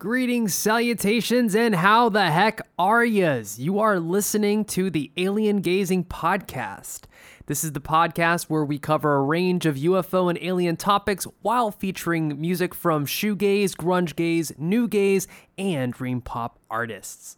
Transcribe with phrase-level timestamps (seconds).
[0.00, 3.58] Greetings, salutations, and how the heck are yas?
[3.58, 7.02] You are listening to the Alien Gazing Podcast.
[7.44, 11.70] This is the podcast where we cover a range of UFO and alien topics while
[11.70, 15.28] featuring music from shoegaze, grunge gaze, new gaze,
[15.58, 17.36] and dream pop artists.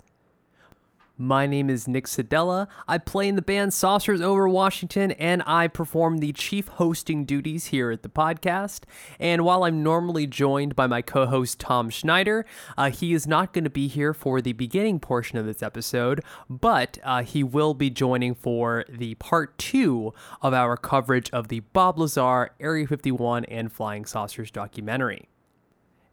[1.22, 2.66] My name is Nick Sedella.
[2.88, 7.66] I play in the band Saucers Over Washington, and I perform the chief hosting duties
[7.66, 8.80] here at the podcast.
[9.20, 12.44] And while I'm normally joined by my co host Tom Schneider,
[12.76, 16.24] uh, he is not going to be here for the beginning portion of this episode,
[16.50, 21.60] but uh, he will be joining for the part two of our coverage of the
[21.60, 25.28] Bob Lazar, Area 51, and Flying Saucers documentary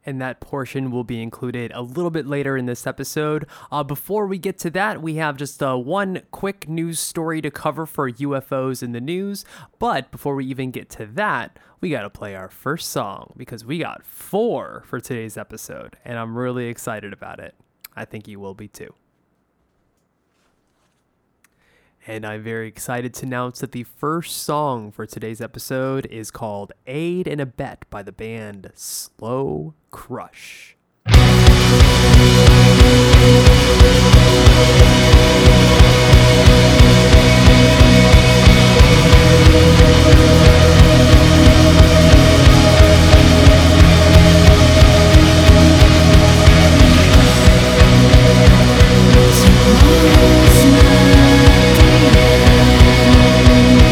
[0.06, 3.46] and that portion will be included a little bit later in this episode.
[3.72, 7.52] Uh, before we get to that, we have just uh, one quick news story to
[7.52, 9.46] cover for UFOs in the news.
[9.78, 13.66] But before we even get to that, we got to play our first song because
[13.66, 17.56] we got four for today's episode, and I'm really excited about it.
[17.96, 18.94] I think you will be too.
[22.10, 26.74] And I'm very excited to announce that the first song for today's episode is called
[26.88, 30.76] Aid and Abet by the band Slow Crush.
[53.22, 53.89] Oh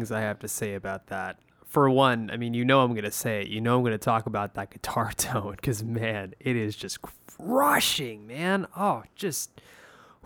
[0.00, 1.38] things I have to say about that.
[1.66, 3.48] For one, I mean, you know I'm going to say it.
[3.48, 6.98] You know I'm going to talk about that guitar tone because, man, it is just
[7.02, 8.66] crushing, man.
[8.76, 9.60] Oh, just,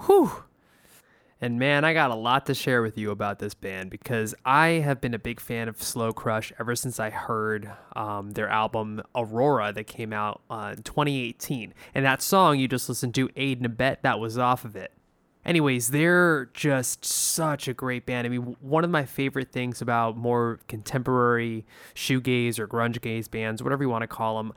[0.06, 0.44] whew.
[1.40, 4.68] And man, I got a lot to share with you about this band because I
[4.68, 9.02] have been a big fan of Slow Crush ever since I heard um, their album
[9.14, 11.74] Aurora that came out uh, in 2018.
[11.94, 14.92] And that song you just listened to, Aid and Abet, that was off of it.
[15.44, 18.26] Anyways, they're just such a great band.
[18.26, 23.62] I mean, one of my favorite things about more contemporary shoegaze or grunge gaze bands,
[23.62, 24.52] whatever you want to call them,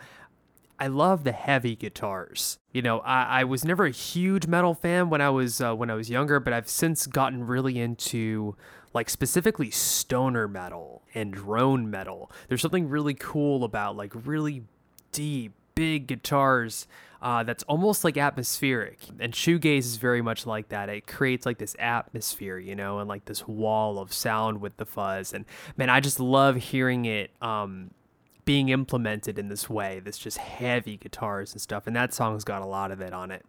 [0.79, 2.59] I love the heavy guitars.
[2.71, 5.89] You know, I, I was never a huge metal fan when I was uh, when
[5.89, 8.55] I was younger, but I've since gotten really into
[8.93, 12.31] like specifically stoner metal and drone metal.
[12.47, 14.63] There's something really cool about like really
[15.11, 16.87] deep, big guitars
[17.21, 18.99] uh, that's almost like atmospheric.
[19.19, 20.89] And shoegaze is very much like that.
[20.89, 24.85] It creates like this atmosphere, you know, and like this wall of sound with the
[24.85, 25.33] fuzz.
[25.33, 27.91] And man, I just love hearing it um,
[28.47, 29.99] being implemented in this way.
[29.99, 31.85] This just heavy guitars and stuff.
[31.85, 33.45] And that song's got a lot of it on it.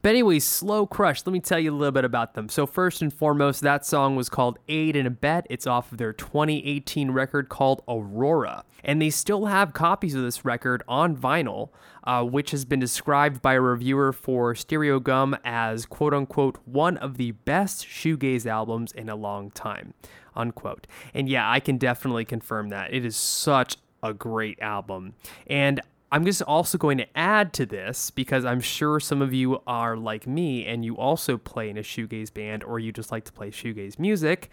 [0.00, 2.48] But anyways, Slow Crush, let me tell you a little bit about them.
[2.48, 5.44] So first and foremost, that song was called Aid and Abet.
[5.50, 8.64] It's off of their 2018 record called Aurora.
[8.82, 11.68] And they still have copies of this record on vinyl,
[12.04, 17.18] uh, which has been described by a reviewer for Stereogum as quote unquote one of
[17.18, 19.92] the best shoegaze albums in a long time.
[20.34, 20.86] Unquote.
[21.12, 22.94] And yeah, I can definitely confirm that.
[22.94, 25.14] It is such a great album.
[25.46, 25.80] And
[26.10, 29.94] I'm just also going to add to this because I'm sure some of you are
[29.94, 33.32] like me and you also play in a shoegaze band or you just like to
[33.32, 34.48] play shoegaze music.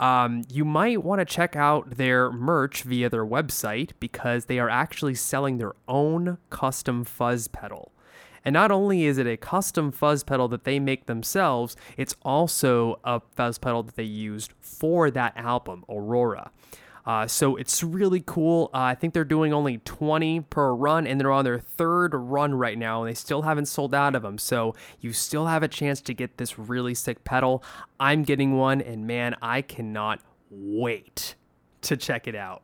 [0.00, 4.68] Um, you might want to check out their merch via their website because they are
[4.68, 7.92] actually selling their own custom fuzz pedal.
[8.44, 13.00] And not only is it a custom fuzz pedal that they make themselves, it's also
[13.04, 16.50] a fuzz pedal that they used for that album, Aurora.
[17.06, 18.70] Uh, so it's really cool.
[18.74, 22.54] Uh, I think they're doing only 20 per run, and they're on their third run
[22.54, 24.38] right now, and they still haven't sold out of them.
[24.38, 27.62] So you still have a chance to get this really sick pedal.
[28.00, 30.20] I'm getting one, and man, I cannot
[30.50, 31.36] wait
[31.82, 32.62] to check it out.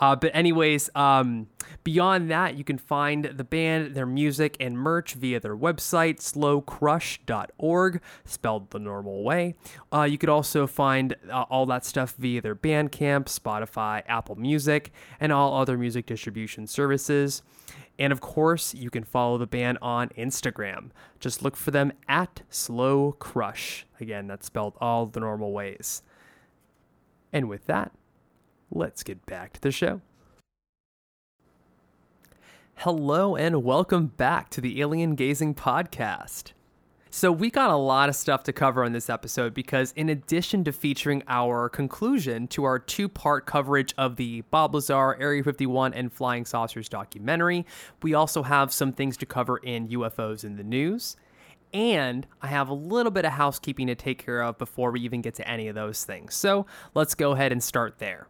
[0.00, 1.48] Uh, but anyways, um,
[1.82, 8.00] beyond that, you can find the band, their music, and merch via their website, slowcrush.org,
[8.24, 9.54] spelled the normal way.
[9.92, 14.92] Uh, you could also find uh, all that stuff via their Bandcamp, Spotify, Apple Music,
[15.20, 17.42] and all other music distribution services.
[17.98, 20.90] And of course, you can follow the band on Instagram.
[21.20, 23.86] Just look for them at Slow Crush.
[24.00, 26.02] Again, that's spelled all the normal ways.
[27.32, 27.92] And with that,
[28.70, 30.00] let's get back to the show.
[32.78, 36.52] Hello, and welcome back to the Alien Gazing Podcast.
[37.08, 40.64] So, we got a lot of stuff to cover on this episode because, in addition
[40.64, 45.94] to featuring our conclusion to our two part coverage of the Bob Lazar, Area 51,
[45.94, 47.64] and Flying Saucers documentary,
[48.02, 51.16] we also have some things to cover in UFOs in the News.
[51.72, 55.22] And I have a little bit of housekeeping to take care of before we even
[55.22, 56.34] get to any of those things.
[56.34, 58.26] So, let's go ahead and start there.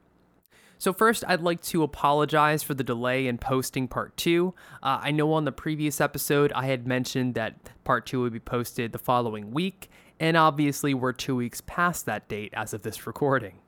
[0.78, 4.54] So, first, I'd like to apologize for the delay in posting part two.
[4.82, 8.40] Uh, I know on the previous episode I had mentioned that part two would be
[8.40, 13.06] posted the following week, and obviously, we're two weeks past that date as of this
[13.06, 13.60] recording.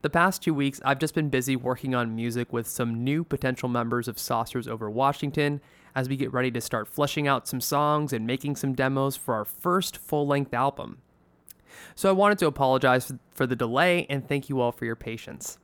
[0.00, 3.68] The past two weeks, I've just been busy working on music with some new potential
[3.68, 5.60] members of Saucers Over Washington
[5.94, 9.34] as we get ready to start fleshing out some songs and making some demos for
[9.34, 10.98] our first full length album.
[11.94, 15.58] So, I wanted to apologize for the delay and thank you all for your patience.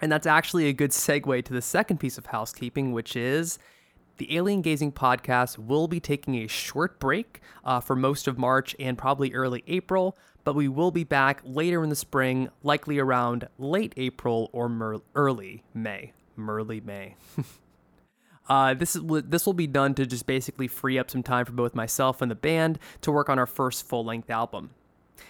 [0.00, 3.58] And that's actually a good segue to the second piece of housekeeping, which is
[4.16, 8.76] the Alien Gazing podcast will be taking a short break uh, for most of March
[8.78, 13.48] and probably early April, but we will be back later in the spring, likely around
[13.58, 16.12] late April or mer- early May.
[16.38, 17.16] Merly May.
[18.46, 21.52] Uh, this is this will be done to just basically free up some time for
[21.52, 24.68] both myself and the band to work on our first full length album.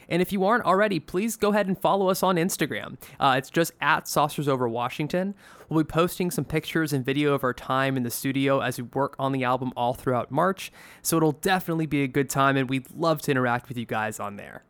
[0.08, 2.96] And if you aren't already, please go ahead and follow us on Instagram.
[3.18, 5.34] Uh, it's just at Saucers Over Washington.
[5.68, 8.84] We'll be posting some pictures and video of our time in the studio as we
[8.92, 10.70] work on the album all throughout March.
[11.02, 14.20] So it'll definitely be a good time, and we'd love to interact with you guys
[14.20, 14.64] on there.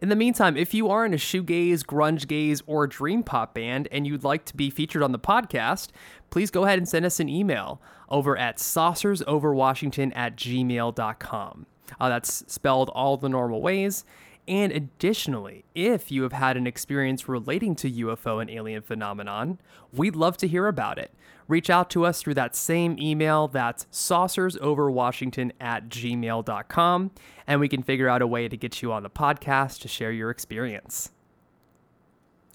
[0.00, 3.88] In the meantime, if you are in a shoegaze, grunge gaze, or dream pop band
[3.90, 5.88] and you'd like to be featured on the podcast,
[6.28, 11.66] please go ahead and send us an email over at saucersoverwashington at gmail.com.
[12.00, 14.04] Uh, that's spelled all the normal ways.
[14.48, 19.58] And additionally, if you have had an experience relating to UFO and alien phenomenon,
[19.92, 21.12] we'd love to hear about it.
[21.48, 27.10] Reach out to us through that same email that's saucersoverwashington at gmail.com,
[27.46, 30.12] and we can figure out a way to get you on the podcast to share
[30.12, 31.10] your experience.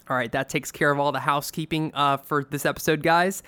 [0.10, 3.44] All right, that takes care of all the housekeeping uh, for this episode, guys.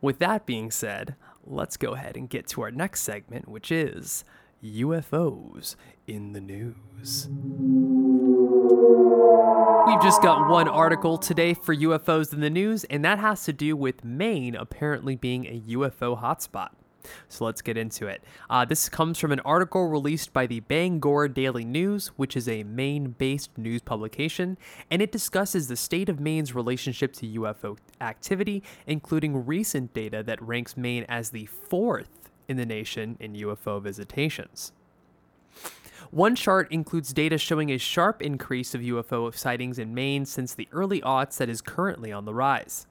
[0.00, 4.24] With that being said, let's go ahead and get to our next segment, which is
[4.64, 7.28] UFOs in the news.
[9.86, 13.52] We've just got one article today for UFOs in the news, and that has to
[13.52, 16.70] do with Maine apparently being a UFO hotspot.
[17.28, 18.24] So let's get into it.
[18.48, 22.62] Uh, this comes from an article released by the Bangor Daily News, which is a
[22.64, 24.56] Maine based news publication,
[24.90, 30.40] and it discusses the state of Maine's relationship to UFO activity, including recent data that
[30.40, 34.72] ranks Maine as the fourth in the nation in UFO visitations.
[36.10, 40.68] One chart includes data showing a sharp increase of UFO sightings in Maine since the
[40.70, 42.86] early aughts that is currently on the rise.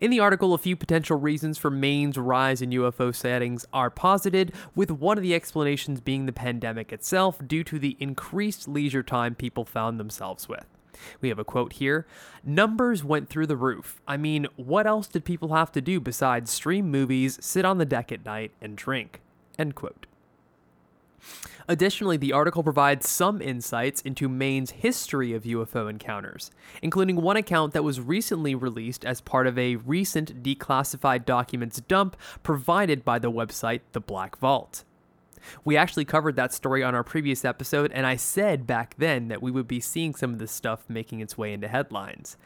[0.00, 4.52] In the article, a few potential reasons for Maine's rise in UFO sightings are posited,
[4.74, 9.34] with one of the explanations being the pandemic itself due to the increased leisure time
[9.34, 10.66] people found themselves with.
[11.20, 12.06] We have a quote here
[12.44, 14.00] Numbers went through the roof.
[14.06, 17.84] I mean, what else did people have to do besides stream movies, sit on the
[17.84, 19.20] deck at night, and drink?
[19.58, 20.06] End quote.
[21.68, 27.72] Additionally, the article provides some insights into Maine's history of UFO encounters, including one account
[27.72, 33.32] that was recently released as part of a recent declassified documents dump provided by the
[33.32, 34.84] website The Black Vault.
[35.64, 39.42] We actually covered that story on our previous episode, and I said back then that
[39.42, 42.36] we would be seeing some of this stuff making its way into headlines.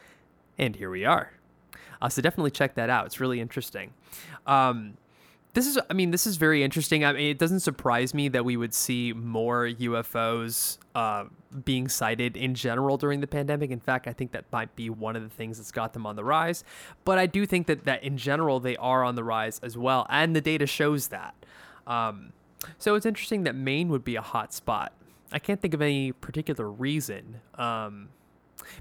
[0.57, 1.31] And here we are.
[2.01, 3.05] Uh, so definitely check that out.
[3.05, 3.93] It's really interesting.
[4.47, 4.97] Um,
[5.53, 7.03] this is, I mean, this is very interesting.
[7.03, 11.25] I mean, it doesn't surprise me that we would see more UFOs uh,
[11.65, 13.69] being sighted in general during the pandemic.
[13.69, 16.15] In fact, I think that might be one of the things that's got them on
[16.15, 16.63] the rise.
[17.03, 20.07] But I do think that, that in general, they are on the rise as well.
[20.09, 21.35] And the data shows that.
[21.85, 22.31] Um,
[22.77, 24.93] so it's interesting that Maine would be a hot spot.
[25.31, 27.41] I can't think of any particular reason.
[27.55, 28.09] Um,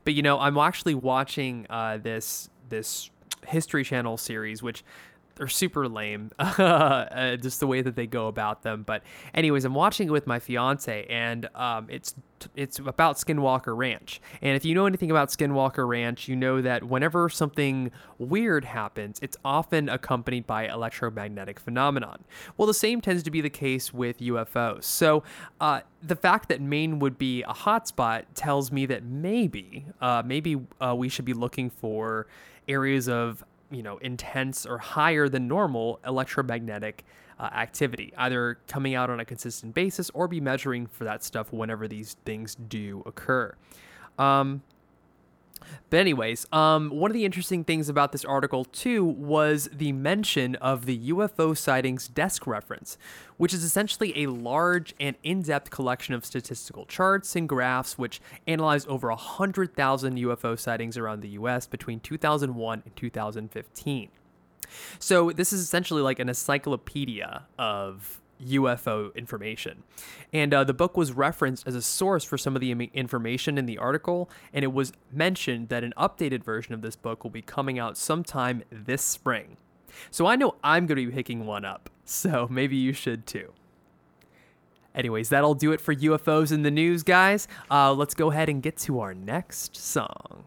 [0.05, 3.11] but, you know, I'm actually watching uh, this this
[3.47, 4.85] History Channel series, which
[5.41, 8.83] are super lame, uh, just the way that they go about them.
[8.83, 9.03] But
[9.35, 12.15] anyways, I'm watching it with my fiance, and um, it's
[12.55, 14.21] it's about Skinwalker Ranch.
[14.41, 19.19] And if you know anything about Skinwalker Ranch, you know that whenever something weird happens,
[19.23, 22.25] it's often accompanied by electromagnetic phenomenon.
[22.57, 24.85] Well, the same tends to be the case with UFOs.
[24.85, 25.23] So
[25.61, 30.61] uh, the fact that Maine would be a hotspot tells me that maybe, uh, maybe
[30.81, 32.27] uh, we should be looking for
[32.69, 37.05] areas of you know intense or higher than normal electromagnetic
[37.39, 41.53] uh, activity, either coming out on a consistent basis or be measuring for that stuff
[41.53, 43.55] whenever these things do occur.
[44.19, 44.63] Um,
[45.91, 50.55] but anyways, um, one of the interesting things about this article too was the mention
[50.57, 52.97] of the UFO sightings desk reference,
[53.37, 58.87] which is essentially a large and in-depth collection of statistical charts and graphs which analyze
[58.87, 64.09] over 100,000 UFO sightings around the US between 2001 and 2015.
[64.99, 69.83] So this is essentially like an encyclopedia of UFO information.
[70.33, 73.67] And uh, the book was referenced as a source for some of the information in
[73.67, 77.43] the article, and it was mentioned that an updated version of this book will be
[77.43, 79.57] coming out sometime this spring.
[80.11, 83.53] So I know I'm going to be picking one up, so maybe you should too.
[84.95, 87.47] Anyways, that'll do it for UFOs in the news, guys.
[87.71, 90.45] Uh, let's go ahead and get to our next song.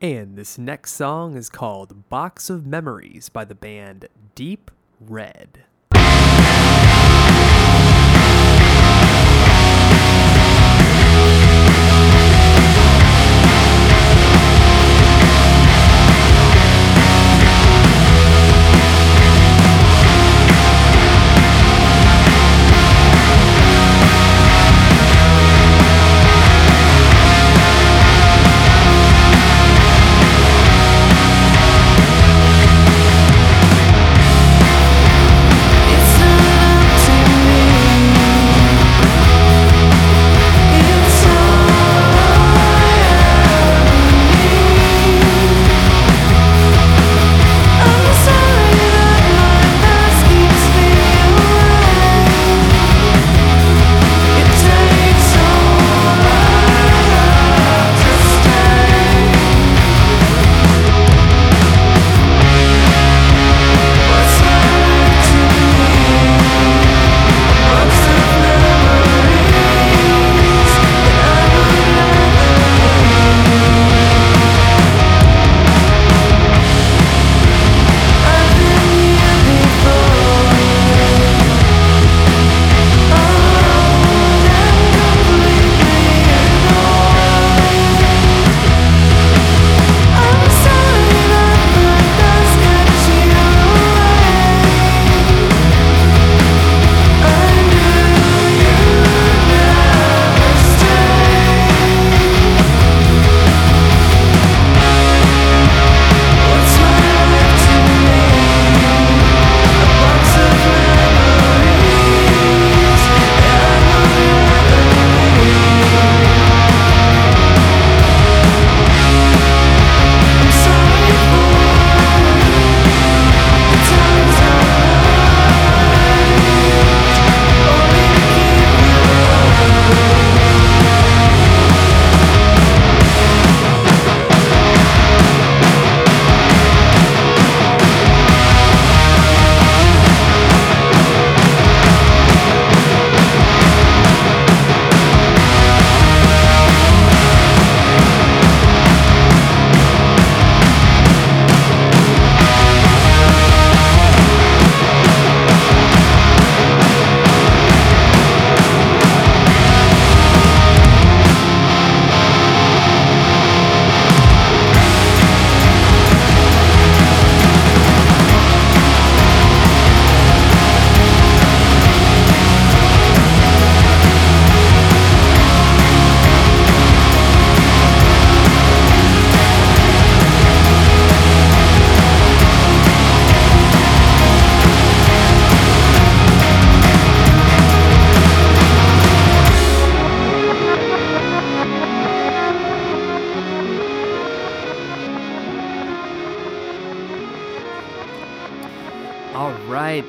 [0.00, 4.70] And this next song is called Box of Memories by the band Deep
[5.00, 5.64] Red.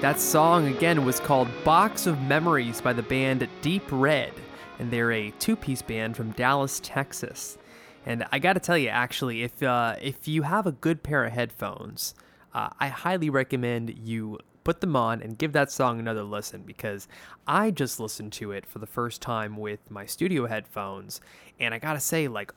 [0.06, 4.32] That song again was called Box of Memories by the band Deep Red,
[4.78, 7.58] and they're a two piece band from Dallas, Texas.
[8.06, 11.34] And I gotta tell you, actually, if, uh, if you have a good pair of
[11.34, 12.14] headphones,
[12.54, 17.08] uh, I highly recommend you put them on and give that song another listen because
[17.48, 21.20] I just listened to it for the first time with my studio headphones.
[21.60, 22.54] And I gotta say, like,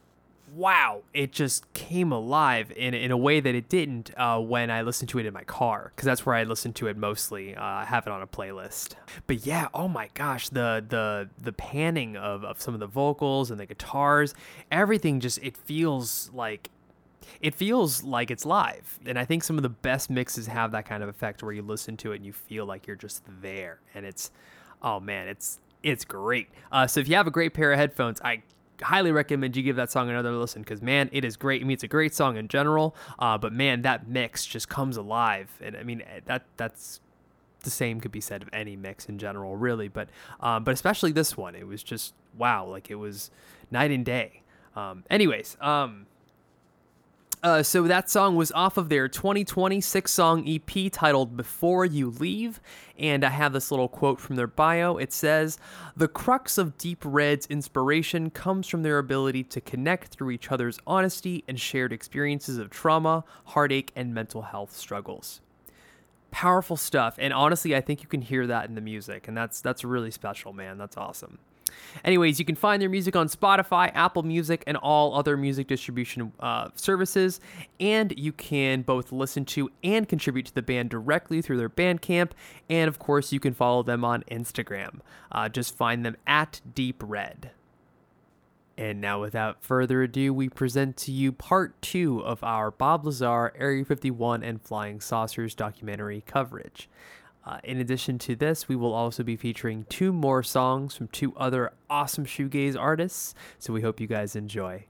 [0.55, 4.83] wow, it just came alive in, in a way that it didn't uh, when I
[4.83, 7.55] listened to it in my car, because that's where I listen to it mostly.
[7.55, 8.95] Uh, I have it on a playlist.
[9.27, 13.51] But yeah, oh my gosh, the the the panning of, of some of the vocals
[13.51, 14.35] and the guitars,
[14.71, 16.71] everything just it feels like
[17.41, 18.99] it feels like it's live.
[19.07, 21.63] And I think some of the best mixes have that kind of effect where you
[21.63, 23.81] listen to it and you feel like you're just there.
[23.95, 24.31] And it's
[24.83, 26.49] oh man, it's it's great.
[26.73, 28.43] Uh, so if you have a great pair of headphones, I
[28.83, 31.63] highly recommend you give that song another listen because man, it is great.
[31.63, 34.97] I mean, it's a great song in general, uh, but man, that mix just comes
[34.97, 37.01] alive, and I mean eh, that that's
[37.65, 39.89] the same could be said of any mix in general, really.
[39.89, 40.09] But
[40.41, 43.31] um, but especially this one, it was just wow, like it was
[43.71, 44.43] night and day.
[44.77, 46.07] Um, anyways, um,
[47.43, 52.11] uh, so that song was off of their 2020 six song EP titled Before You
[52.11, 52.61] Leave.
[52.99, 54.97] And I have this little quote from their bio.
[54.97, 55.59] It says,
[55.97, 60.79] The crux of Deep Red's inspiration comes from their ability to connect through each other's
[60.87, 65.41] honesty and shared experiences of trauma, heartache, and mental health struggles.
[66.31, 67.15] Powerful stuff.
[67.19, 69.29] And honestly, I think you can hear that in the music.
[69.29, 70.77] And that's that's really special, man.
[70.77, 71.39] That's awesome.
[72.05, 76.33] Anyways, you can find their music on Spotify, Apple Music, and all other music distribution
[76.41, 77.41] uh, services.
[77.81, 82.31] And you can both listen to and contribute to the band directly through their Bandcamp.
[82.69, 85.01] And of course, you can follow them on Instagram.
[85.31, 87.51] Uh, just find them at Deep Red.
[88.79, 93.53] And now, without further ado, we present to you part two of our Bob Lazar,
[93.59, 96.89] Area 51, and Flying Saucers documentary coverage.
[97.49, 101.35] Uh, in addition to this, we will also be featuring two more songs from two
[101.35, 104.85] other awesome shoegaze artists, so we hope you guys enjoy.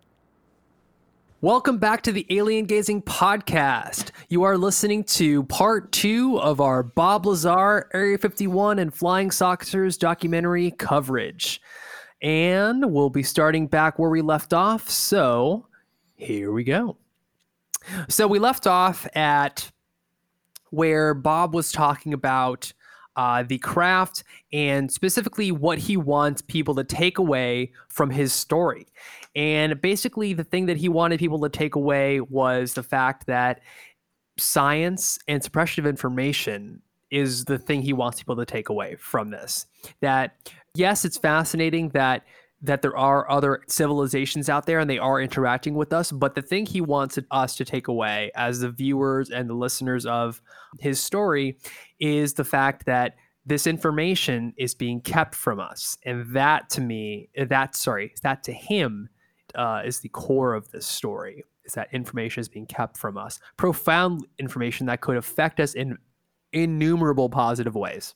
[1.41, 4.11] Welcome back to the Alien Gazing Podcast.
[4.29, 9.97] You are listening to part two of our Bob Lazar, Area 51, and Flying Saucers
[9.97, 11.63] documentary coverage.
[12.23, 15.69] And we'll be starting back where we left off, so
[16.17, 16.97] here we go.
[18.09, 19.71] So we left off at
[20.71, 22.73] where Bob was talking about
[23.17, 28.87] uh, the craft and specifically what he wants people to take away from his story.
[29.35, 33.61] And basically, the thing that he wanted people to take away was the fact that
[34.39, 39.31] science and suppression of information is the thing he wants people to take away from
[39.31, 39.67] this.
[40.01, 40.37] That,
[40.75, 42.25] yes, it's fascinating that
[42.61, 46.11] that there are other civilizations out there and they are interacting with us.
[46.11, 50.07] But the thing he wants us to take away as the viewers and the listeners
[50.07, 50.43] of
[50.81, 51.57] his story
[52.01, 53.15] is the fact that
[53.47, 55.97] this information is being kept from us.
[56.05, 59.09] And that to me, that, sorry, that to him
[59.55, 63.39] uh, is the core of this story is that information is being kept from us.
[63.57, 65.97] Profound information that could affect us in
[66.53, 68.15] innumerable positive ways.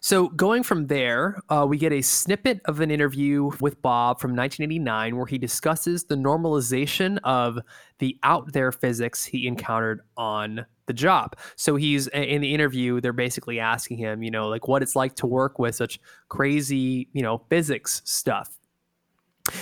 [0.00, 4.34] So, going from there, uh, we get a snippet of an interview with Bob from
[4.34, 7.60] 1989 where he discusses the normalization of
[7.98, 11.36] the out there physics he encountered on the job.
[11.54, 15.14] So, he's in the interview, they're basically asking him, you know, like what it's like
[15.16, 18.58] to work with such crazy, you know, physics stuff.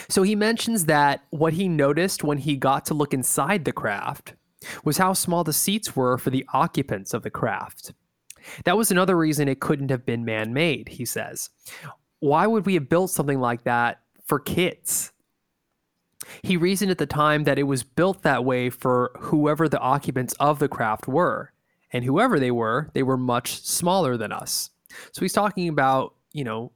[0.08, 4.34] So, he mentions that what he noticed when he got to look inside the craft
[4.82, 7.92] was how small the seats were for the occupants of the craft.
[8.64, 11.50] That was another reason it couldn't have been man made, he says.
[12.20, 15.12] Why would we have built something like that for kids?
[16.42, 20.34] He reasoned at the time that it was built that way for whoever the occupants
[20.34, 21.52] of the craft were.
[21.92, 24.70] And whoever they were, they were much smaller than us.
[25.12, 26.72] So he's talking about, you know,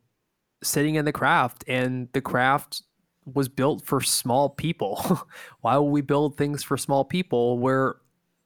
[0.63, 2.83] sitting in the craft, and the craft
[3.25, 5.21] was built for small people.
[5.61, 7.97] Why would we build things for small people where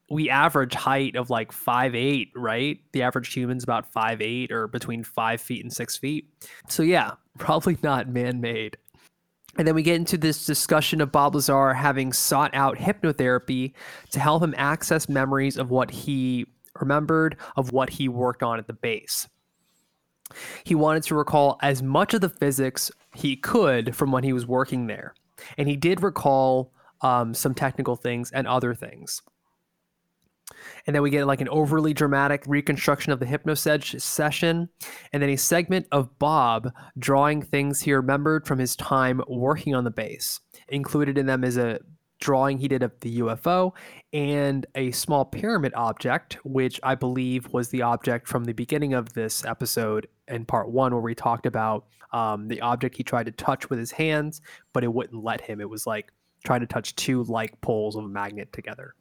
[0.09, 2.79] we average height of like five eight, right?
[2.91, 6.29] The average human's about five eight or between five feet and six feet.
[6.69, 8.77] So yeah, probably not man made.
[9.57, 13.73] And then we get into this discussion of Bob Lazar having sought out hypnotherapy
[14.11, 16.45] to help him access memories of what he
[16.79, 19.29] remembered, of what he worked on at the base.
[20.65, 24.45] He wanted to recall as much of the physics he could from when he was
[24.45, 25.13] working there.
[25.57, 29.21] And he did recall um, some technical things and other things
[30.85, 34.69] and then we get like an overly dramatic reconstruction of the hypnosed session,
[35.13, 39.83] and then a segment of Bob drawing things he remembered from his time working on
[39.83, 40.39] the base.
[40.67, 41.79] Included in them is a
[42.19, 43.73] drawing he did of the UFO
[44.13, 49.13] and a small pyramid object, which I believe was the object from the beginning of
[49.13, 53.31] this episode in part one, where we talked about um, the object he tried to
[53.31, 54.41] touch with his hands,
[54.73, 55.59] but it wouldn't let him.
[55.59, 56.11] It was like
[56.45, 58.95] trying to touch two like poles of a magnet together.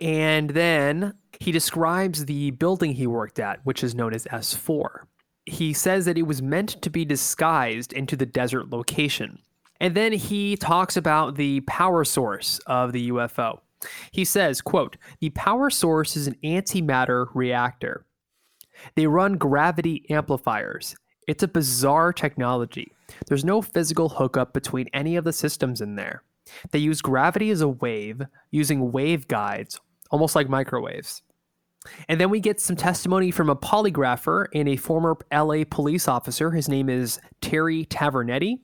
[0.00, 5.06] And then he describes the building he worked at, which is known as S4.
[5.46, 9.38] He says that it was meant to be disguised into the desert location.
[9.80, 13.60] And then he talks about the power source of the UFO.
[14.12, 18.04] He says, quote, "The power source is an antimatter reactor.
[18.94, 20.94] They run gravity amplifiers.
[21.26, 22.92] It's a bizarre technology.
[23.26, 26.22] There's no physical hookup between any of the systems in there.
[26.72, 29.80] They use gravity as a wave, using waveguides,
[30.10, 31.22] almost like microwaves.
[32.08, 36.50] And then we get some testimony from a polygrapher and a former LA police officer.
[36.50, 38.58] His name is Terry Tavernetti.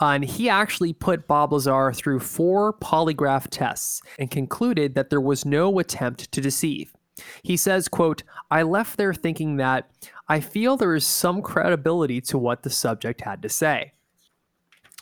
[0.00, 5.20] Uh, and he actually put Bob Lazar through four polygraph tests and concluded that there
[5.20, 6.94] was no attempt to deceive.
[7.42, 9.90] He says, quote, I left there thinking that
[10.28, 13.92] I feel there is some credibility to what the subject had to say.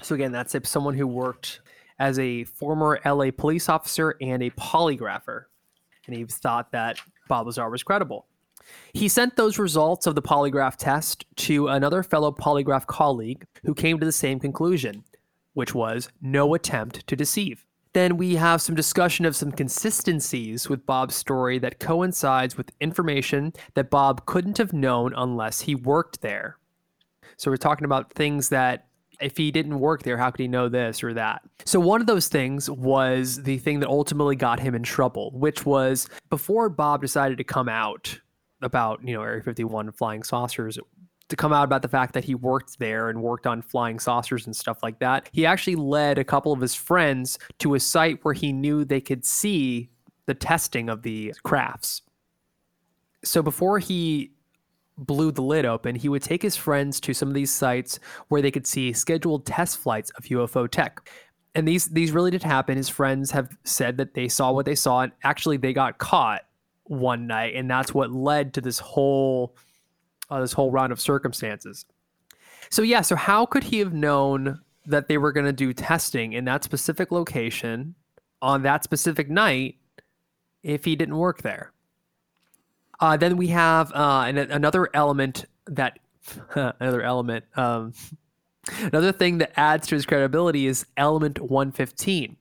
[0.02, 1.60] So again, that's someone who worked
[1.98, 5.44] as a former LA police officer and a polygrapher.
[6.06, 8.26] And he thought that Bob Lazar was credible.
[8.92, 13.98] He sent those results of the polygraph test to another fellow polygraph colleague who came
[13.98, 15.04] to the same conclusion,
[15.54, 17.64] which was no attempt to deceive.
[17.92, 23.52] Then we have some discussion of some consistencies with Bob's story that coincides with information
[23.74, 26.56] that Bob couldn't have known unless he worked there.
[27.36, 28.86] So we're talking about things that
[29.22, 31.42] if he didn't work there, how could he know this or that?
[31.64, 35.64] So, one of those things was the thing that ultimately got him in trouble, which
[35.64, 38.18] was before Bob decided to come out
[38.60, 40.78] about, you know, Area 51 flying saucers,
[41.28, 44.44] to come out about the fact that he worked there and worked on flying saucers
[44.44, 45.28] and stuff like that.
[45.32, 49.00] He actually led a couple of his friends to a site where he knew they
[49.00, 49.88] could see
[50.26, 52.02] the testing of the crafts.
[53.24, 54.32] So before he
[54.98, 58.42] blew the lid open, he would take his friends to some of these sites where
[58.42, 61.08] they could see scheduled test flights of UFO tech.
[61.54, 62.76] And these these really did happen.
[62.76, 66.42] His friends have said that they saw what they saw, and actually they got caught
[66.84, 69.54] one night, and that's what led to this whole
[70.30, 71.84] uh, this whole round of circumstances.
[72.70, 76.32] So yeah, so how could he have known that they were going to do testing
[76.32, 77.94] in that specific location
[78.40, 79.76] on that specific night
[80.62, 81.72] if he didn't work there?
[83.00, 85.98] Uh, then we have uh, an, another element that
[86.54, 87.44] another element.
[87.56, 87.92] Um,
[88.80, 92.36] another thing that adds to his credibility is element 115.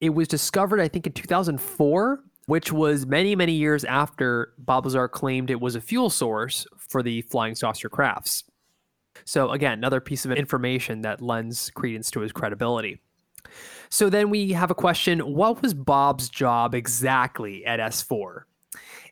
[0.00, 5.08] It was discovered, I think, in 2004, which was many, many years after Bob Lazar
[5.08, 8.44] claimed it was a fuel source for the flying saucer crafts.
[9.24, 13.00] So, again, another piece of information that lends credence to his credibility.
[13.90, 18.44] So, then we have a question What was Bob's job exactly at S4?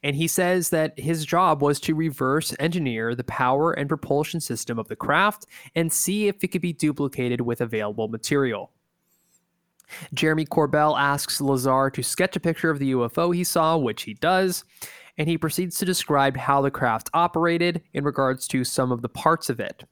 [0.03, 4.79] And he says that his job was to reverse engineer the power and propulsion system
[4.79, 8.71] of the craft and see if it could be duplicated with available material.
[10.13, 14.15] Jeremy Corbell asks Lazar to sketch a picture of the UFO he saw, which he
[14.15, 14.65] does,
[15.17, 19.09] and he proceeds to describe how the craft operated in regards to some of the
[19.09, 19.85] parts of it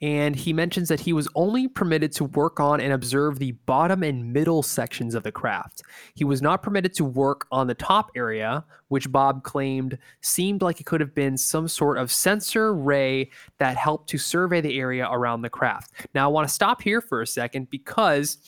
[0.00, 4.02] and he mentions that he was only permitted to work on and observe the bottom
[4.02, 5.82] and middle sections of the craft.
[6.14, 10.80] He was not permitted to work on the top area, which Bob claimed seemed like
[10.80, 15.08] it could have been some sort of sensor array that helped to survey the area
[15.10, 15.92] around the craft.
[16.14, 18.38] Now, I want to stop here for a second because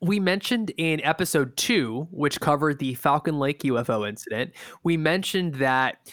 [0.00, 4.52] we mentioned in episode two, which covered the Falcon Lake UFO incident,
[4.84, 6.12] we mentioned that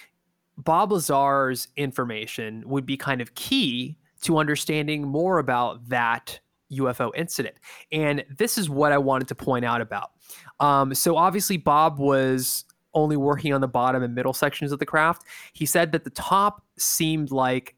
[0.57, 6.39] Bob Lazar's information would be kind of key to understanding more about that
[6.71, 7.55] UFO incident.
[7.91, 10.11] And this is what I wanted to point out about.
[10.59, 14.85] Um, so obviously, Bob was only working on the bottom and middle sections of the
[14.85, 15.23] craft.
[15.53, 17.75] He said that the top seemed like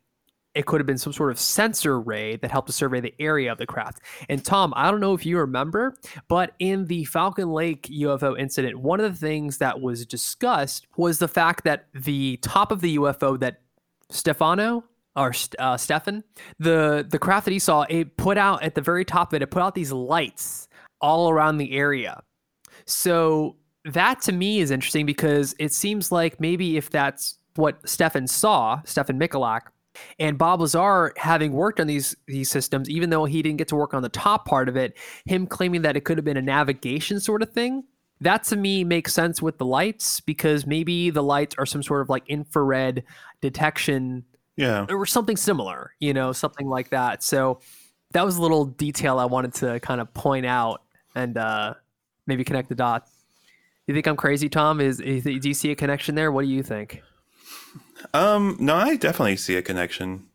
[0.54, 3.52] it could have been some sort of sensor array that helped to survey the area
[3.52, 4.02] of the craft.
[4.28, 5.96] And Tom, I don't know if you remember,
[6.28, 11.20] but in the Falcon Lake UFO incident, one of the things that was discussed was
[11.20, 13.62] the fact that the top of the UFO that
[14.10, 14.84] Stefano
[15.18, 16.24] or uh, Stefan,
[16.60, 19.42] the the craft that he saw, it put out at the very top of it,
[19.42, 20.68] it put out these lights
[21.02, 22.22] all around the area.
[22.86, 28.28] So that to me is interesting because it seems like maybe if that's what Stefan
[28.28, 29.62] saw, Stefan Michalak,
[30.20, 33.76] and Bob Lazar having worked on these these systems, even though he didn't get to
[33.76, 36.42] work on the top part of it, him claiming that it could have been a
[36.42, 37.84] navigation sort of thing.
[38.22, 42.02] That to me makes sense with the lights because maybe the lights are some sort
[42.02, 43.04] of like infrared
[43.42, 44.26] detection
[44.58, 44.88] yeah.
[44.90, 47.24] Or something similar, you know, something like that.
[47.24, 47.60] So
[48.12, 50.82] that was a little detail I wanted to kind of point out
[51.16, 51.76] and uh,
[52.26, 53.12] maybe connect the dots.
[53.86, 54.82] You think I'm crazy, Tom?
[54.82, 56.32] Is, is do you see a connection there?
[56.32, 57.02] What do you think?
[58.14, 60.26] Um, no, I definitely see a connection.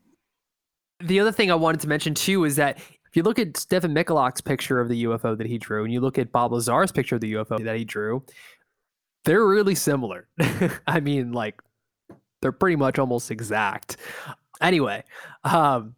[1.00, 3.92] The other thing I wanted to mention too is that if you look at Stephen
[3.92, 7.16] Michalak's picture of the UFO that he drew, and you look at Bob Lazar's picture
[7.16, 8.22] of the UFO that he drew,
[9.24, 10.28] they're really similar.
[10.86, 11.60] I mean, like
[12.42, 13.96] they're pretty much almost exact.
[14.60, 15.02] Anyway,
[15.44, 15.94] um,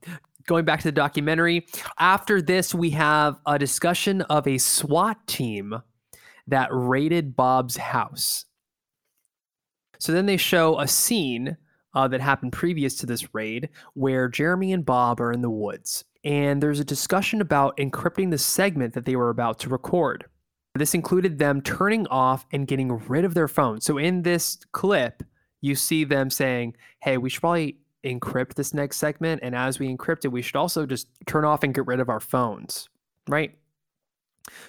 [0.47, 1.67] going back to the documentary,
[1.99, 5.83] after this, we have a discussion of a SWAT team
[6.47, 8.45] that raided Bob's house.
[9.99, 11.57] So then they show a scene
[11.95, 16.05] uh, that happened previous to this raid where Jeremy and Bob are in the woods.
[16.25, 20.25] And there's a discussion about encrypting the segment that they were about to record.
[20.75, 23.81] This included them turning off and getting rid of their phone.
[23.81, 25.23] So in this clip,
[25.65, 29.41] you see them saying, hey, we should probably encrypt this next segment.
[29.43, 32.11] And as we encrypt it, we should also just turn off and get rid of
[32.11, 32.91] our phones,
[33.29, 33.57] right?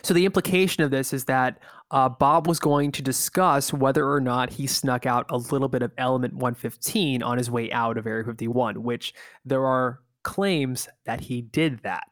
[0.04, 1.60] So the implication of this is that
[1.92, 5.82] uh, Bob was going to discuss whether or not he snuck out a little bit
[5.82, 11.20] of element 115 on his way out of Area 51, which there are claims that
[11.20, 12.08] he did that.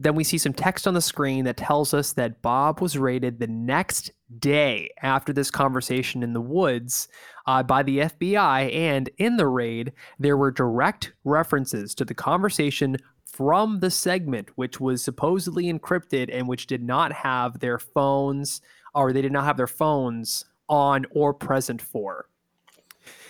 [0.00, 3.38] Then we see some text on the screen that tells us that Bob was raided
[3.38, 7.06] the next day after this conversation in the woods
[7.46, 8.74] uh, by the FBI.
[8.74, 14.80] And in the raid, there were direct references to the conversation from the segment, which
[14.80, 18.62] was supposedly encrypted and which did not have their phones
[18.94, 22.26] or they did not have their phones on or present for.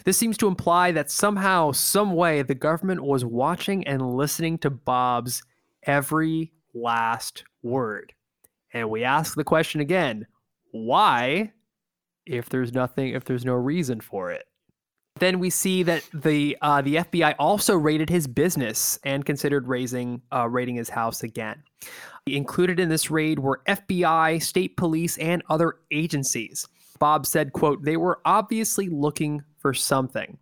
[0.05, 4.71] This seems to imply that somehow, some way, the government was watching and listening to
[4.71, 5.43] Bob's
[5.83, 8.13] every last word.
[8.73, 10.27] And we ask the question again
[10.73, 11.53] why,
[12.27, 14.45] if there's nothing, if there's no reason for it?
[15.19, 20.23] Then we see that the uh, the FBI also raided his business and considered raising
[20.33, 21.63] uh, raiding his house again.
[22.27, 26.67] Included in this raid were FBI, state police, and other agencies.
[27.01, 30.39] Bob said, "quote They were obviously looking for something."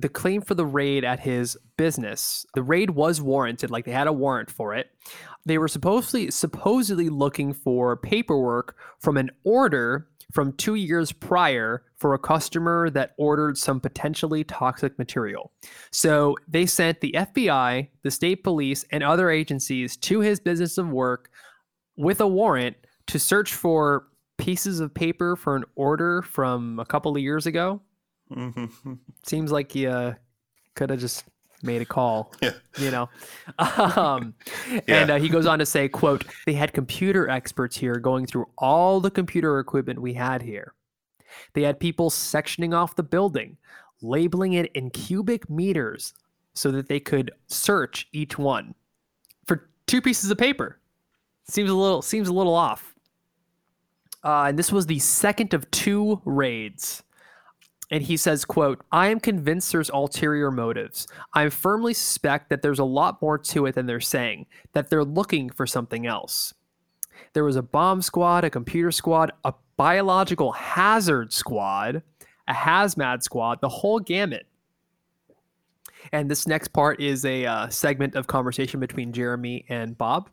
[0.00, 4.06] The claim for the raid at his business, the raid was warranted, like they had
[4.06, 4.90] a warrant for it.
[5.44, 12.14] They were supposedly supposedly looking for paperwork from an order from two years prior for
[12.14, 15.52] a customer that ordered some potentially toxic material.
[15.90, 20.88] So they sent the FBI, the state police, and other agencies to his business of
[20.88, 21.30] work
[21.96, 22.76] with a warrant
[23.08, 24.06] to search for
[24.38, 27.82] pieces of paper for an order from a couple of years ago.
[28.30, 28.94] Mm-hmm.
[29.24, 30.14] Seems like he uh,
[30.74, 31.24] could have just
[31.62, 32.32] made a call.
[32.42, 32.52] Yeah.
[32.78, 33.08] You know,
[33.58, 34.34] um,
[34.70, 34.80] yeah.
[34.88, 38.46] and uh, he goes on to say, "quote They had computer experts here going through
[38.56, 40.74] all the computer equipment we had here.
[41.52, 43.56] They had people sectioning off the building,
[44.00, 46.14] labeling it in cubic meters,
[46.54, 48.74] so that they could search each one
[49.46, 50.78] for two pieces of paper.
[51.44, 52.94] Seems a little seems a little off.
[54.22, 57.02] Uh, and this was the second of two raids
[57.90, 61.06] and he says quote i am convinced there's ulterior motives.
[61.34, 65.04] I firmly suspect that there's a lot more to it than they're saying that they're
[65.04, 66.54] looking for something else.
[67.32, 72.02] There was a bomb squad a computer squad a biological hazard squad
[72.48, 74.46] a hazmat squad the whole gamut.
[76.12, 80.30] And this next part is a uh, segment of conversation between jeremy and bob.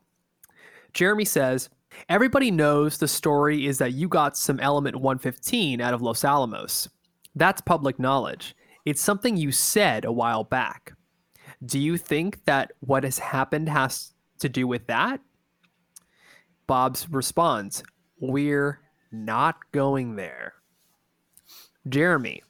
[0.94, 1.70] Jeremy says
[2.10, 6.90] everybody knows the story is that you got some element 115 out of los alamos
[7.40, 8.56] that's public knowledge.
[8.86, 10.94] It's something you said a while back.
[11.66, 15.20] Do you think that what has happened has to do with that?
[16.68, 17.84] Bob's responds,
[18.20, 18.80] We're
[19.12, 20.54] not going there.
[21.88, 22.44] Jeremy,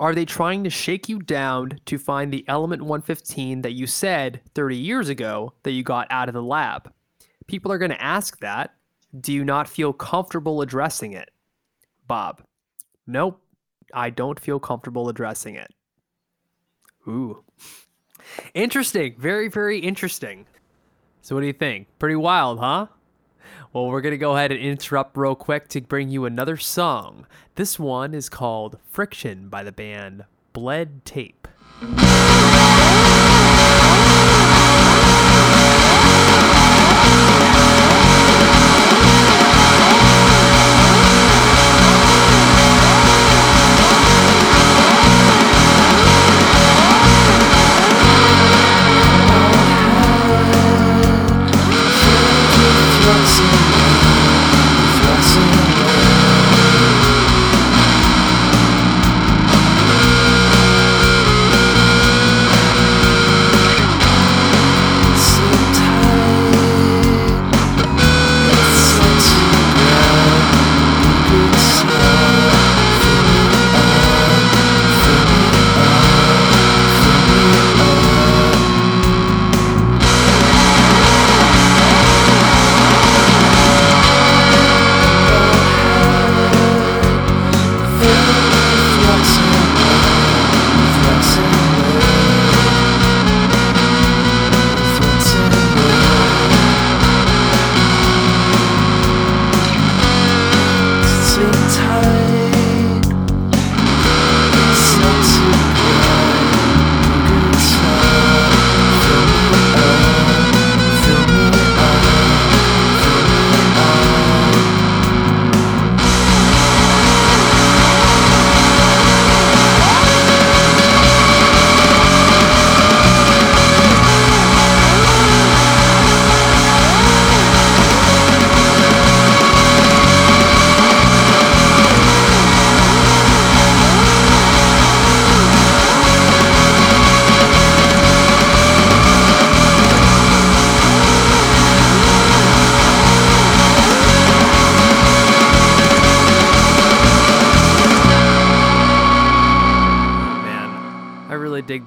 [0.00, 4.40] are they trying to shake you down to find the element 115 that you said
[4.54, 6.92] 30 years ago that you got out of the lab?
[7.46, 8.74] People are going to ask that.
[9.20, 11.30] Do you not feel comfortable addressing it?
[12.08, 12.42] Bob,
[13.06, 13.40] nope.
[13.92, 15.72] I don't feel comfortable addressing it.
[17.06, 17.44] Ooh.
[18.54, 19.14] Interesting.
[19.18, 20.46] Very, very interesting.
[21.20, 21.86] So, what do you think?
[21.98, 22.86] Pretty wild, huh?
[23.72, 27.26] Well, we're going to go ahead and interrupt real quick to bring you another song.
[27.54, 31.48] This one is called Friction by the band Bled Tape.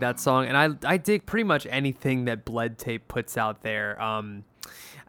[0.06, 4.02] That song, and I I dig pretty much anything that Bled Tape puts out there.
[4.02, 4.44] Um,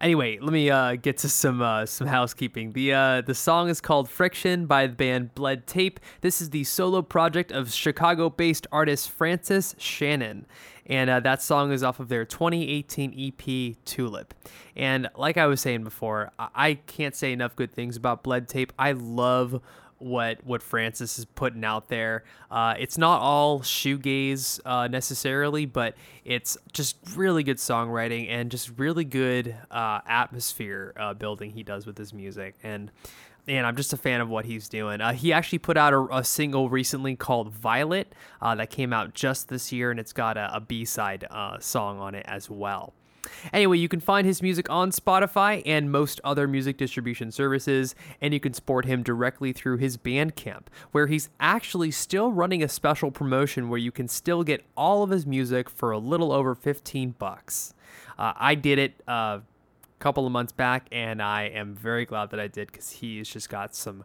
[0.00, 2.72] anyway, let me uh, get to some uh, some housekeeping.
[2.72, 6.00] The uh, the song is called "Friction" by the band Bled Tape.
[6.22, 10.46] This is the solo project of Chicago-based artist Francis Shannon,
[10.87, 14.35] and uh, that song is off of their 2018 EP Tulip.
[14.74, 18.48] And like I was saying before, I, I can't say enough good things about Bled
[18.48, 18.72] Tape.
[18.78, 19.61] I love
[19.98, 22.24] what what Francis is putting out there.
[22.50, 28.70] Uh, it's not all shoegaze uh, necessarily, but it's just really good songwriting and just
[28.78, 32.54] really good uh, atmosphere uh, building he does with his music.
[32.62, 32.90] And
[33.48, 35.00] and I'm just a fan of what he's doing.
[35.00, 39.14] Uh, he actually put out a, a single recently called Violet uh, that came out
[39.14, 41.26] just this year, and it's got a, a B side
[41.61, 42.92] song on it as well.
[43.52, 48.34] Anyway, you can find his music on Spotify and most other music distribution services, and
[48.34, 53.10] you can support him directly through his Bandcamp, where he's actually still running a special
[53.10, 57.14] promotion where you can still get all of his music for a little over 15
[57.18, 57.74] bucks.
[58.18, 59.40] Uh, I did it a uh,
[59.98, 63.48] couple of months back, and I am very glad that I did because he's just
[63.48, 64.04] got some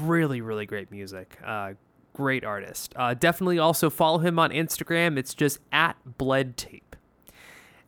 [0.00, 1.38] really, really great music.
[1.44, 1.74] Uh,
[2.12, 2.92] great artist.
[2.96, 5.18] Uh, definitely also follow him on Instagram.
[5.18, 6.91] It's just at Bled Tape.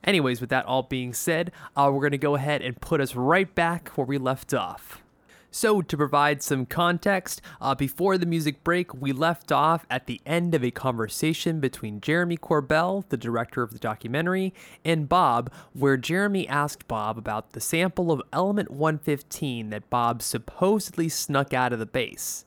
[0.05, 3.15] Anyways, with that all being said, uh, we're going to go ahead and put us
[3.15, 5.03] right back where we left off.
[5.51, 10.21] So, to provide some context, uh, before the music break, we left off at the
[10.27, 14.53] end of a conversation between Jeremy Corbell, the director of the documentary,
[14.85, 21.09] and Bob, where Jeremy asked Bob about the sample of element 115 that Bob supposedly
[21.09, 22.45] snuck out of the base.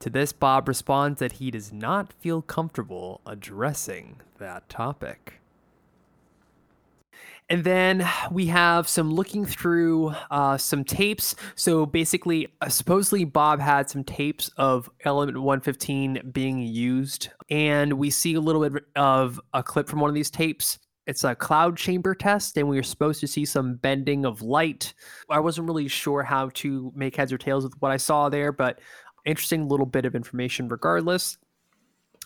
[0.00, 5.40] To this, Bob responds that he does not feel comfortable addressing that topic.
[7.48, 11.36] And then we have some looking through uh, some tapes.
[11.54, 17.28] So basically, uh, supposedly Bob had some tapes of Element 115 being used.
[17.48, 20.80] And we see a little bit of a clip from one of these tapes.
[21.06, 24.92] It's a cloud chamber test, and we were supposed to see some bending of light.
[25.30, 28.50] I wasn't really sure how to make heads or tails with what I saw there,
[28.50, 28.80] but
[29.24, 31.38] interesting little bit of information regardless.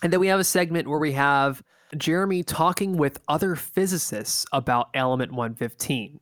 [0.03, 1.63] And then we have a segment where we have
[1.97, 6.21] Jeremy talking with other physicists about element 115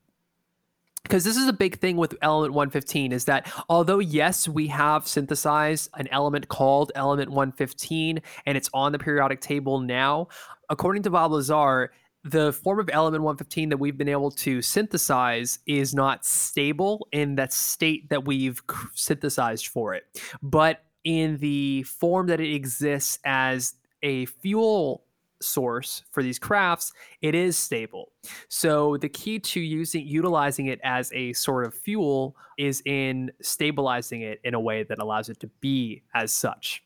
[1.02, 5.06] because this is a big thing with element 115 is that although yes we have
[5.06, 10.28] synthesized an element called element 115 and it's on the periodic table now
[10.68, 11.90] according to bob lazar
[12.24, 17.36] the form of element 115 that we've been able to synthesize is not stable in
[17.36, 18.60] that state that we've
[18.92, 20.04] synthesized for it.
[20.42, 25.04] But in the form that it exists as a fuel
[25.41, 28.12] source for these crafts, it is stable.
[28.49, 34.22] So the key to using utilizing it as a sort of fuel is in stabilizing
[34.22, 36.82] it in a way that allows it to be as such.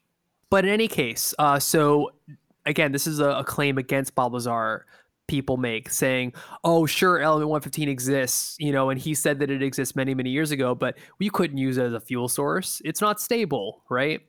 [0.51, 2.11] But in any case, uh, so
[2.67, 4.87] again, this is a, a claim against Bob Lazar
[5.29, 9.63] people make saying, oh, sure, element 115 exists, you know, and he said that it
[9.63, 12.83] exists many, many years ago, but we couldn't use it as a fuel source.
[12.85, 14.21] It's not stable, right?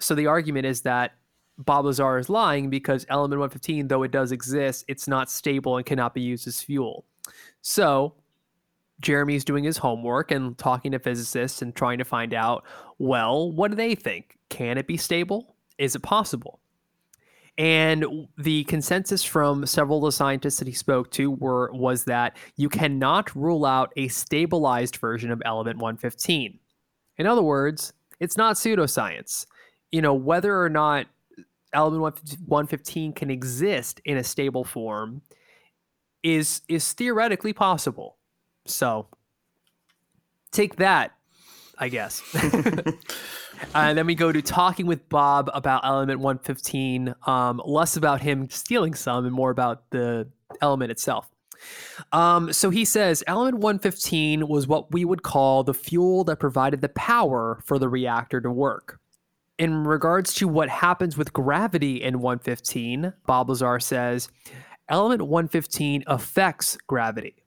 [0.00, 1.17] So the argument is that
[1.58, 5.84] Bob Lazar is lying because element 115, though it does exist, it's not stable and
[5.84, 7.04] cannot be used as fuel.
[7.62, 8.14] So
[9.00, 12.64] Jeremy's doing his homework and talking to physicists and trying to find out,
[12.98, 14.38] well, what do they think?
[14.48, 15.54] Can it be stable?
[15.78, 16.60] Is it possible?
[17.58, 22.36] And the consensus from several of the scientists that he spoke to were was that
[22.56, 26.56] you cannot rule out a stabilized version of element 115.
[27.16, 29.44] In other words, it's not pseudoscience.
[29.90, 31.06] You know, whether or not
[31.72, 32.02] element
[32.46, 35.22] 115 can exist in a stable form
[36.22, 38.16] is is theoretically possible.
[38.66, 39.08] So
[40.50, 41.12] take that,
[41.78, 42.22] I guess.
[43.74, 48.48] and then we go to talking with Bob about element 115, um, less about him
[48.50, 50.28] stealing some and more about the
[50.60, 51.30] element itself.
[52.12, 56.80] Um, so he says element 115 was what we would call the fuel that provided
[56.80, 59.00] the power for the reactor to work
[59.58, 64.28] in regards to what happens with gravity in 115, Bob Lazar says
[64.88, 67.44] element 115 affects gravity.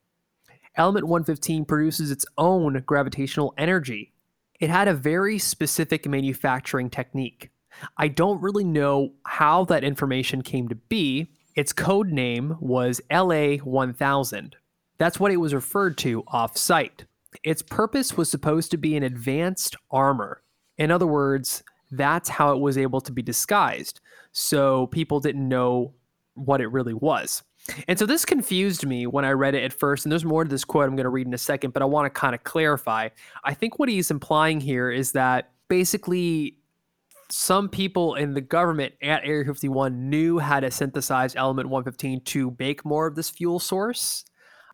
[0.76, 4.12] Element 115 produces its own gravitational energy.
[4.60, 7.50] It had a very specific manufacturing technique.
[7.96, 11.28] I don't really know how that information came to be.
[11.56, 14.56] Its code name was LA 1000.
[14.98, 17.06] That's what it was referred to off site.
[17.42, 20.42] Its purpose was supposed to be an advanced armor.
[20.78, 21.62] In other words,
[21.92, 24.00] that's how it was able to be disguised.
[24.32, 25.92] So people didn't know
[26.34, 27.42] what it really was.
[27.86, 30.04] And so this confused me when I read it at first.
[30.04, 31.84] And there's more to this quote I'm going to read in a second, but I
[31.84, 33.10] want to kind of clarify.
[33.44, 36.56] I think what he's implying here is that basically
[37.30, 42.56] some people in the government at Area 51 knew how to synthesize element 115 to
[42.58, 44.24] make more of this fuel source,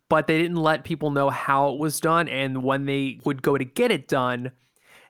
[0.09, 2.27] but they didn't let people know how it was done.
[2.27, 4.51] And when they would go to get it done,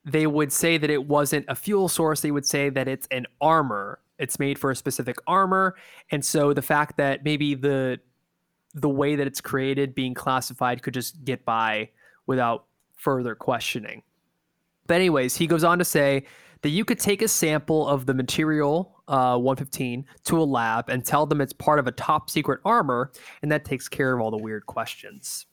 [0.05, 2.21] they would say that it wasn't a fuel source.
[2.21, 3.99] They would say that it's an armor.
[4.17, 5.75] It's made for a specific armor.
[6.11, 7.99] And so the fact that maybe the
[8.75, 11.89] the way that it's created being classified could just get by
[12.27, 14.03] without further questioning.
[14.85, 16.25] But anyways, he goes on to say
[16.61, 21.03] that you could take a sample of the material uh, 115 to a lab and
[21.03, 24.29] tell them it's part of a top secret armor, and that takes care of all
[24.29, 25.45] the weird questions.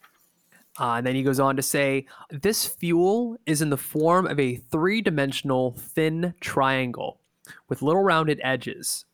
[0.79, 4.39] Uh, and then he goes on to say this fuel is in the form of
[4.39, 7.21] a three dimensional thin triangle
[7.69, 9.05] with little rounded edges.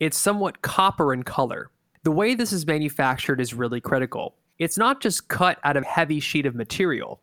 [0.00, 1.70] It's somewhat copper in color.
[2.02, 4.36] The way this is manufactured is really critical.
[4.58, 7.20] It's not just cut out of a heavy sheet of material.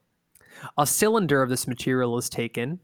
[0.78, 2.80] A cylinder of this material is taken.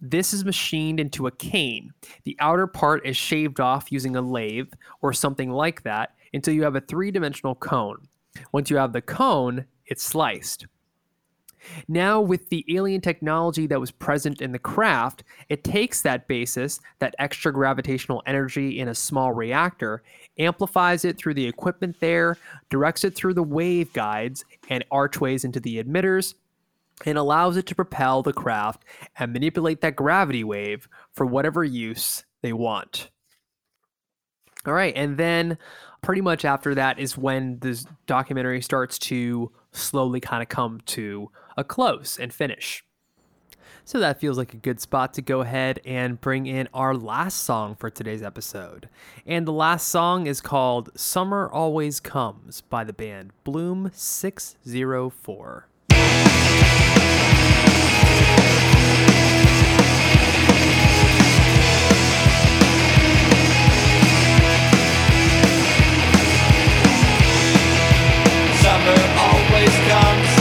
[0.00, 1.92] This is machined into a cane.
[2.24, 6.62] The outer part is shaved off using a lathe or something like that until you
[6.62, 8.08] have a three dimensional cone.
[8.52, 10.66] Once you have the cone, it's sliced.
[11.88, 16.80] Now, with the alien technology that was present in the craft, it takes that basis,
[17.00, 20.02] that extra gravitational energy in a small reactor,
[20.38, 22.36] amplifies it through the equipment there,
[22.70, 26.34] directs it through the wave guides and archways into the emitters,
[27.04, 28.84] and allows it to propel the craft
[29.18, 33.10] and manipulate that gravity wave for whatever use they want.
[34.66, 35.58] All right, and then
[36.02, 41.30] pretty much after that is when this documentary starts to slowly kind of come to
[41.56, 42.84] a close and finish.
[43.88, 47.38] So that feels like a good spot to go ahead and bring in our last
[47.38, 48.90] song for today's episode.
[49.26, 55.68] And the last song is called Summer Always Comes by the band Bloom 604.
[68.60, 69.17] Summer
[69.58, 70.37] always comes,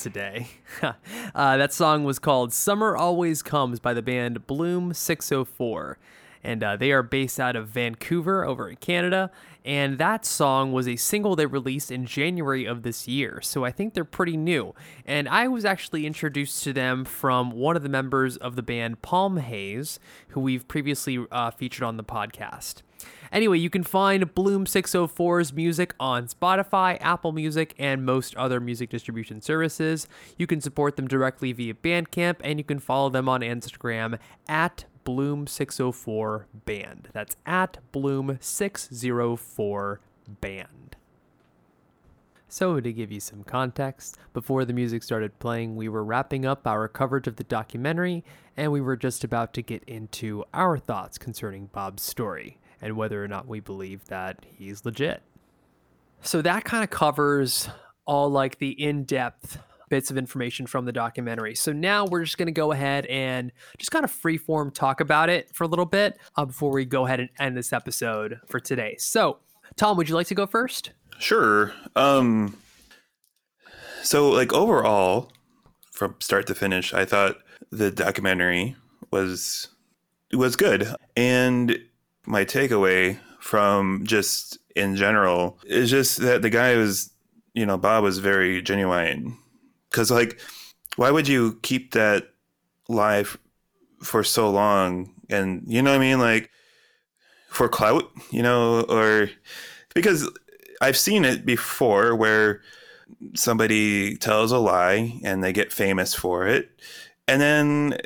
[0.00, 0.48] today.
[0.82, 5.98] uh, that song was called Summer Always Comes by the band Bloom 604.
[6.42, 9.30] And uh, they are based out of Vancouver over in Canada.
[9.62, 13.40] And that song was a single they released in January of this year.
[13.42, 14.74] So I think they're pretty new.
[15.04, 19.02] And I was actually introduced to them from one of the members of the band
[19.02, 22.76] Palm Haze, who we've previously uh, featured on the podcast.
[23.32, 28.90] Anyway, you can find Bloom 604's music on Spotify, Apple Music, and most other music
[28.90, 30.08] distribution services.
[30.36, 34.18] You can support them directly via Bandcamp, and you can follow them on Instagram
[34.48, 37.04] at Bloom604Band.
[37.12, 40.66] That's at Bloom604Band.
[42.52, 46.66] So, to give you some context, before the music started playing, we were wrapping up
[46.66, 48.24] our coverage of the documentary,
[48.56, 53.22] and we were just about to get into our thoughts concerning Bob's story and whether
[53.22, 55.22] or not we believe that he's legit.
[56.22, 57.68] So, that kind of covers
[58.06, 59.58] all like the in depth
[59.88, 61.54] bits of information from the documentary.
[61.54, 65.28] So, now we're just going to go ahead and just kind of freeform talk about
[65.28, 68.60] it for a little bit uh, before we go ahead and end this episode for
[68.60, 68.96] today.
[68.98, 69.38] So,
[69.76, 70.92] Tom, would you like to go first?
[71.18, 71.72] Sure.
[71.96, 72.56] Um
[74.02, 75.30] so like overall
[75.92, 77.36] from start to finish, I thought
[77.70, 78.76] the documentary
[79.10, 79.68] was
[80.32, 80.94] was good.
[81.16, 81.78] And
[82.26, 87.10] my takeaway from just in general is just that the guy was,
[87.54, 89.36] you know, Bob was very genuine.
[89.90, 90.40] Cuz like
[90.96, 92.30] why would you keep that
[92.88, 93.38] live
[94.02, 96.50] for so long and you know what I mean like
[97.48, 99.30] for clout, you know, or
[99.94, 100.28] because
[100.80, 102.62] I've seen it before where
[103.34, 106.70] somebody tells a lie and they get famous for it.
[107.28, 107.98] And then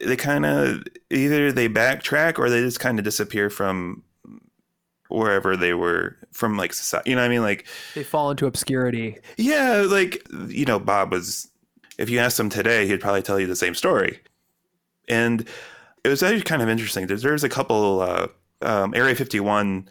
[0.00, 4.02] they kind of either they backtrack or they just kind of disappear from
[5.08, 7.10] wherever they were from like society.
[7.10, 7.42] You know what I mean?
[7.42, 9.18] Like, They fall into obscurity.
[9.36, 11.48] yeah, like, you know, Bob was,
[11.98, 14.20] if you asked him today, he'd probably tell you the same story.
[15.08, 15.46] And
[16.04, 17.06] it was actually kind of interesting.
[17.08, 18.28] There's, there's a couple uh,
[18.62, 19.88] um, Area 51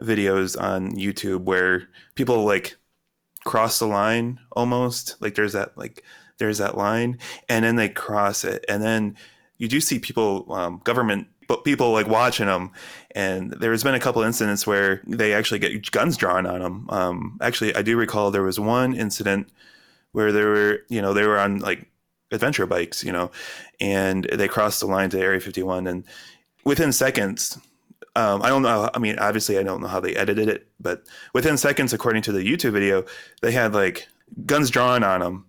[0.00, 2.76] videos on YouTube where people like
[3.44, 5.16] cross the line almost.
[5.20, 6.02] Like there's that, like,
[6.38, 7.18] there's that line,
[7.48, 8.64] and then they cross it.
[8.68, 9.16] And then
[9.58, 12.70] you do see people, um, government but people like watching them
[13.14, 17.38] and there's been a couple incidents where they actually get guns drawn on them um,
[17.40, 19.48] actually i do recall there was one incident
[20.12, 21.86] where they were you know they were on like
[22.32, 23.30] adventure bikes you know
[23.80, 26.04] and they crossed the line to area 51 and
[26.64, 27.58] within seconds
[28.16, 31.04] um, i don't know i mean obviously i don't know how they edited it but
[31.34, 33.04] within seconds according to the youtube video
[33.42, 34.08] they had like
[34.44, 35.46] guns drawn on them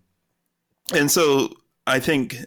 [0.94, 1.50] and so
[1.88, 2.38] i think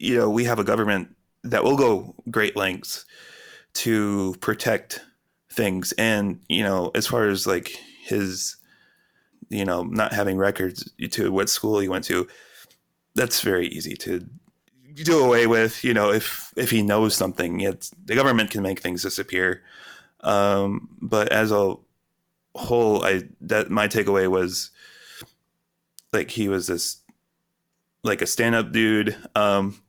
[0.00, 3.04] you know we have a government that will go great lengths
[3.72, 5.00] to protect
[5.52, 5.92] things.
[5.92, 7.68] And you know as far as like
[8.02, 8.56] his
[9.50, 12.26] you know not having records to what school he went to
[13.14, 14.26] that's very easy to
[14.94, 15.84] do away with.
[15.84, 19.62] You know if if he knows something it's the government can make things disappear.
[20.20, 21.76] Um but as a
[22.56, 24.70] whole i that my takeaway was
[26.12, 26.98] like he was this
[28.02, 29.16] like a stand-up dude.
[29.34, 29.80] Um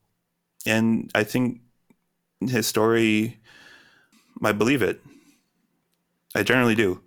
[0.65, 1.61] and I think
[2.41, 3.39] his story,
[4.43, 5.01] I believe it.
[6.35, 7.01] I generally do.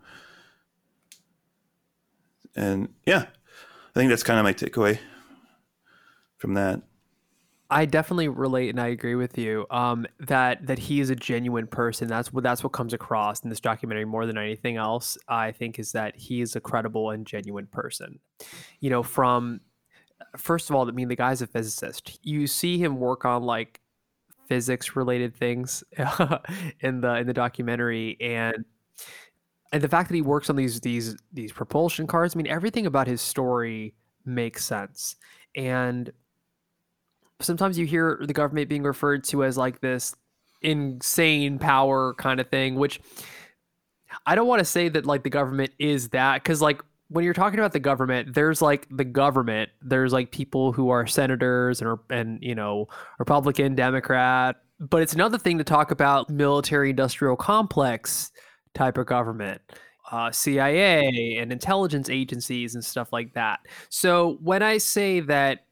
[2.57, 4.99] And yeah, I think that's kind of my takeaway
[6.37, 6.83] from that.
[7.71, 11.67] I definitely relate and I agree with you um, that that he is a genuine
[11.67, 12.07] person.
[12.07, 15.17] That's what that's what comes across in this documentary more than anything else.
[15.27, 18.21] I think is that he is a credible and genuine person.
[18.81, 19.61] You know, from
[20.37, 22.19] first of all, I mean the guy's a physicist.
[22.23, 23.81] You see him work on like
[24.49, 25.83] physics related things
[26.81, 28.65] in the in the documentary and
[29.73, 32.35] and the fact that he works on these these these propulsion cars.
[32.35, 33.95] I mean everything about his story
[34.25, 35.17] makes sense.
[35.57, 36.11] And
[37.41, 40.15] sometimes you hear the government being referred to as like this
[40.63, 43.01] insane power kind of thing, which
[44.27, 46.83] I don't want to say that like the government is that because like
[47.15, 49.71] when you're talking about the government, there's like the government.
[49.81, 52.89] There's like people who are senators and and you know
[53.19, 54.57] Republican, Democrat.
[54.81, 58.33] But it's another thing to talk about military industrial complex
[58.75, 59.61] type of government,
[60.11, 63.61] uh, CIA and intelligence agencies and stuff like that.
[63.89, 65.65] So when I say that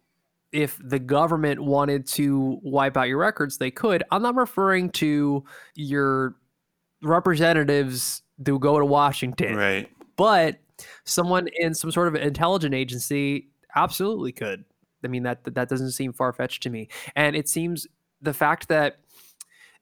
[0.53, 4.05] if the government wanted to wipe out your records, they could.
[4.13, 5.43] I'm not referring to
[5.75, 6.37] your
[7.03, 9.91] representatives who go to Washington, Right.
[10.17, 10.59] but
[11.05, 14.65] someone in some sort of intelligent agency absolutely could.
[15.05, 17.87] I mean that that doesn't seem far fetched to me, and it seems
[18.21, 18.99] the fact that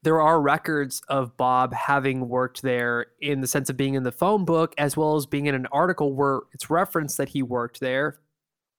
[0.03, 4.12] there are records of Bob having worked there in the sense of being in the
[4.12, 7.81] phone book as well as being in an article where it's referenced that he worked
[7.81, 8.18] there.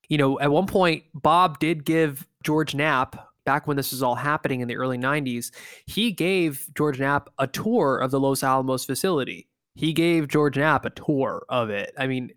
[0.10, 4.16] You know, at one point, Bob did give George Knapp, back when this was all
[4.16, 5.52] happening in the early 90s,
[5.86, 9.48] he gave George Knapp a tour of the Los Alamos facility.
[9.76, 11.94] He gave George Knapp a tour of it.
[11.98, 12.32] I mean,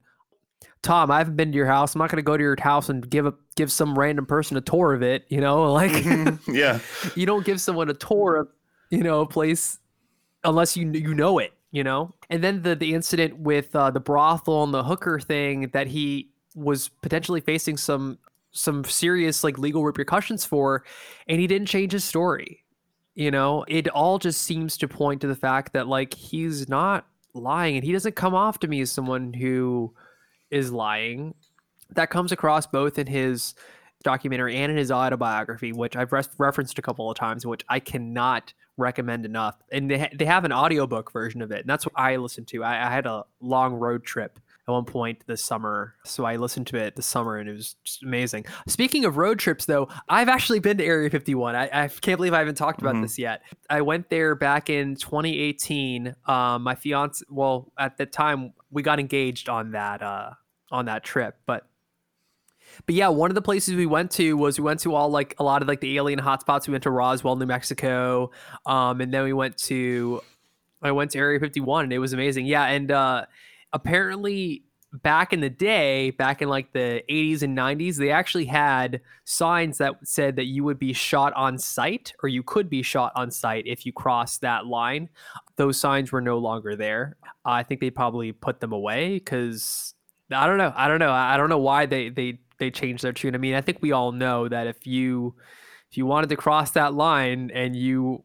[0.83, 1.95] Tom, I haven't been to your house.
[1.95, 4.57] I'm not going to go to your house and give a give some random person
[4.57, 5.25] a tour of it.
[5.29, 6.05] You know, like
[6.47, 6.79] Yeah.
[7.15, 8.49] you don't give someone a tour of
[8.91, 9.79] you know a place
[10.45, 12.15] unless you you know it you know?
[12.31, 16.31] And then the the incident with uh, the brothel and the hooker thing that he
[16.55, 18.19] was potentially facing some
[18.53, 20.85] some serious like legal repercussions for
[21.27, 22.63] and he didn't change his story.
[23.17, 27.07] You know, it all just seems to point to the fact that like he's not
[27.35, 29.93] lying and he doesn't come off to me as someone who
[30.51, 31.35] is lying.
[31.91, 33.55] That comes across both in his
[34.03, 37.81] documentary and in his autobiography, which I've res- referenced a couple of times, which I
[37.81, 39.57] cannot recommend enough.
[39.73, 42.49] And they, ha- they have an audiobook version of it, and that's what I listened
[42.49, 42.63] to.
[42.63, 46.67] I, I had a long road trip at one point this summer, so I listened
[46.69, 48.47] to it this summer, and it was just amazing.
[48.67, 51.55] Speaking of road trips, though, I've actually been to Area 51.
[51.55, 53.03] I, I can't believe I haven't talked about Mhm.
[53.03, 53.43] this yet.
[53.69, 56.15] I went there back in 2018.
[56.27, 60.31] Um, my fiance, well, at the time we got engaged on that uh,
[60.71, 61.67] on that trip, but
[62.87, 65.35] but yeah, one of the places we went to was we went to all like
[65.39, 66.67] a lot of like the alien hotspots.
[66.67, 68.31] We went to Roswell, New Mexico,
[68.67, 70.23] um, and then we went to
[70.83, 72.47] I went to Area 51, and it was amazing.
[72.47, 73.27] Yeah, and uh,
[73.75, 74.65] apparently
[75.03, 79.79] back in the day, back in like the 80s and 90s, they actually had signs
[79.79, 83.31] that said that you would be shot on sight, or you could be shot on
[83.31, 85.09] sight if you crossed that line.
[85.57, 87.17] Those signs were no longer there.
[87.45, 89.95] I think they probably put them away because
[90.31, 90.73] I don't know.
[90.77, 91.13] I don't know.
[91.13, 93.35] I don't know why they they they changed their tune.
[93.35, 95.35] I mean, I think we all know that if you
[95.91, 98.25] if you wanted to cross that line and you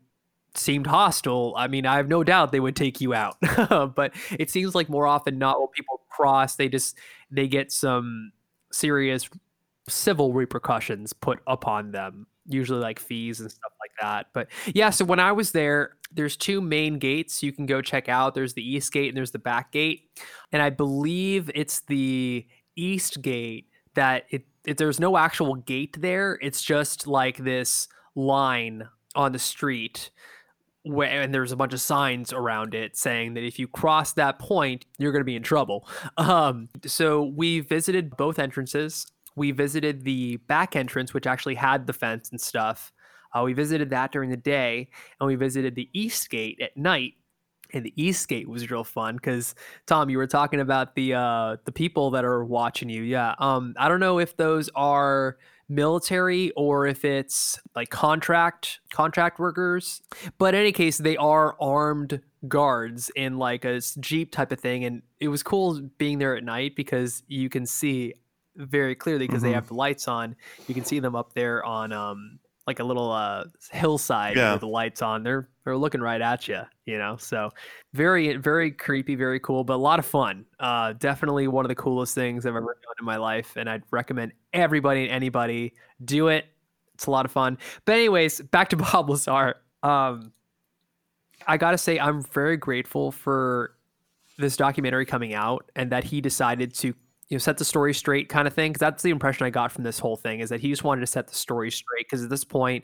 [0.60, 3.38] seemed hostile, I mean, I have no doubt they would take you out.
[3.96, 6.98] but it seems like more often not when people cross, they just
[7.32, 8.32] they get some
[8.72, 9.30] serious
[9.88, 14.28] civil repercussions put upon them, usually like fees and stuff like that.
[14.34, 18.10] But yeah, so when I was there, there's two main gates you can go check
[18.10, 18.34] out.
[18.34, 20.10] There's the east gate and there's the back gate.
[20.52, 22.46] And I believe it's the
[22.76, 26.40] east gate that it, it there's no actual gate there.
[26.42, 30.10] It's just like this line on the street
[30.90, 34.40] where and there's a bunch of signs around it saying that if you cross that
[34.40, 35.88] point, you're going to be in trouble.
[36.18, 39.06] Um, so we visited both entrances.
[39.36, 42.92] We visited the back entrance, which actually had the fence and stuff.
[43.34, 47.14] Uh, we visited that during the day, and we visited the east gate at night.
[47.72, 49.54] And the east gate was real fun because
[49.86, 53.04] Tom, you were talking about the uh, the people that are watching you.
[53.04, 55.38] Yeah, um, I don't know if those are
[55.70, 60.02] military or if it's like contract contract workers
[60.40, 64.84] but in any case they are armed guards in like a jeep type of thing
[64.84, 68.14] and it was cool being there at night because you can see
[68.56, 69.56] very clearly because they Mhm.
[69.56, 70.36] have the lights on
[70.68, 74.54] you can see them up there on um like a little uh hillside Yeah.
[74.54, 77.16] with the lights on they're they're looking right at you you know?
[77.18, 77.52] So
[77.94, 80.46] very very creepy very cool but a lot of fun.
[80.60, 83.84] Uh definitely one of the coolest things i've ever done in my life and i'd
[83.92, 86.46] recommend everybody and anybody do it.
[86.96, 87.58] It's a lot of fun.
[87.86, 89.56] But anyways back to bob lazar.
[89.84, 90.34] Um
[91.48, 93.76] i gotta say i'm very grateful for
[94.40, 98.28] this documentary coming out and that he decided to you know set the story straight
[98.28, 100.60] kind of thing because that's the impression i got from this whole thing is that
[100.60, 102.84] he just wanted to set the story straight because at this point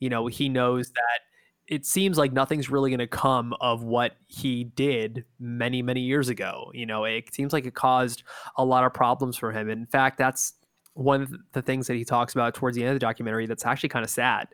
[0.00, 1.31] you know he knows that
[1.72, 6.28] it seems like nothing's really going to come of what he did many many years
[6.28, 8.22] ago you know it seems like it caused
[8.56, 9.70] a lot of problems for him.
[9.70, 10.54] In fact that's
[10.94, 13.64] one of the things that he talks about towards the end of the documentary that's
[13.64, 14.48] actually kind of sad.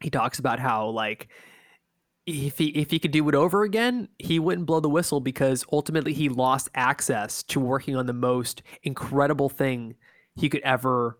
[0.00, 1.28] He talks about how like
[2.26, 5.64] if he if he could do it over again, he wouldn't blow the whistle because
[5.72, 9.96] ultimately he lost access to working on the most incredible thing
[10.36, 11.18] he could ever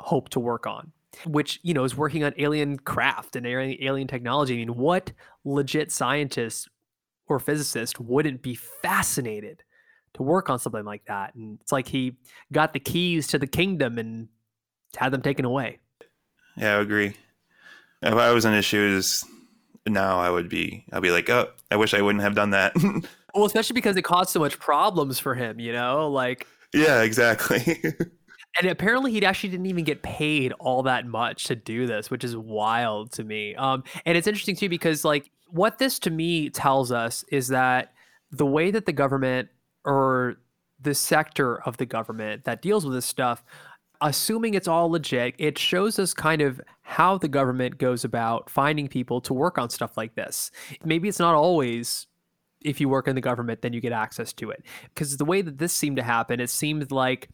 [0.00, 0.92] hope to work on,
[1.26, 4.54] which you know is working on alien craft and alien alien technology.
[4.54, 5.12] I mean, what
[5.44, 6.68] legit scientist
[7.26, 9.62] or physicist wouldn't be fascinated
[10.14, 11.34] to work on something like that?
[11.34, 12.16] And it's like he
[12.52, 14.28] got the keys to the kingdom and
[14.96, 15.78] had them taken away.
[16.56, 17.16] Yeah, I agree.
[18.02, 19.24] If I was in his shoes
[19.86, 20.84] now, I would be.
[20.92, 22.74] I'd be like, oh, I wish I wouldn't have done that.
[23.32, 27.82] Well, especially because it caused so much problems for him, you know, like yeah, exactly.
[28.58, 32.24] and apparently he actually didn't even get paid all that much to do this which
[32.24, 33.54] is wild to me.
[33.56, 37.92] Um and it's interesting too because like what this to me tells us is that
[38.30, 39.48] the way that the government
[39.84, 40.36] or
[40.80, 43.42] the sector of the government that deals with this stuff
[44.00, 48.88] assuming it's all legit it shows us kind of how the government goes about finding
[48.88, 50.50] people to work on stuff like this.
[50.84, 52.06] Maybe it's not always
[52.62, 54.64] if you work in the government then you get access to it.
[54.94, 57.28] Because the way that this seemed to happen it seemed like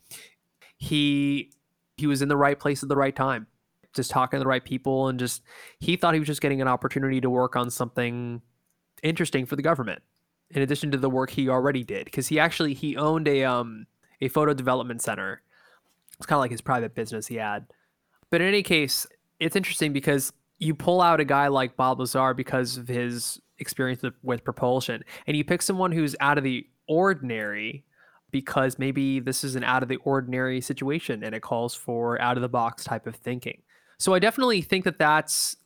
[0.77, 1.51] he
[1.97, 3.47] he was in the right place at the right time
[3.95, 5.43] just talking to the right people and just
[5.81, 8.43] he thought he was just getting an opportunity to work on something
[9.03, 10.03] interesting for the government
[10.51, 13.87] in addition to the work he already did because he actually he owned a um
[14.20, 15.43] a photo development center
[16.18, 17.66] it's kind of like his private business he had
[18.31, 19.07] but in any case
[19.41, 24.03] it's interesting because you pull out a guy like bob lazar because of his experience
[24.03, 25.05] with, with propulsion.
[25.27, 27.85] And you pick someone who's out of the ordinary
[28.37, 32.37] because maybe this is an out of the ordinary situation and it calls for out
[32.37, 33.62] of the box type of thinking.
[33.97, 35.57] So I definitely think that that's,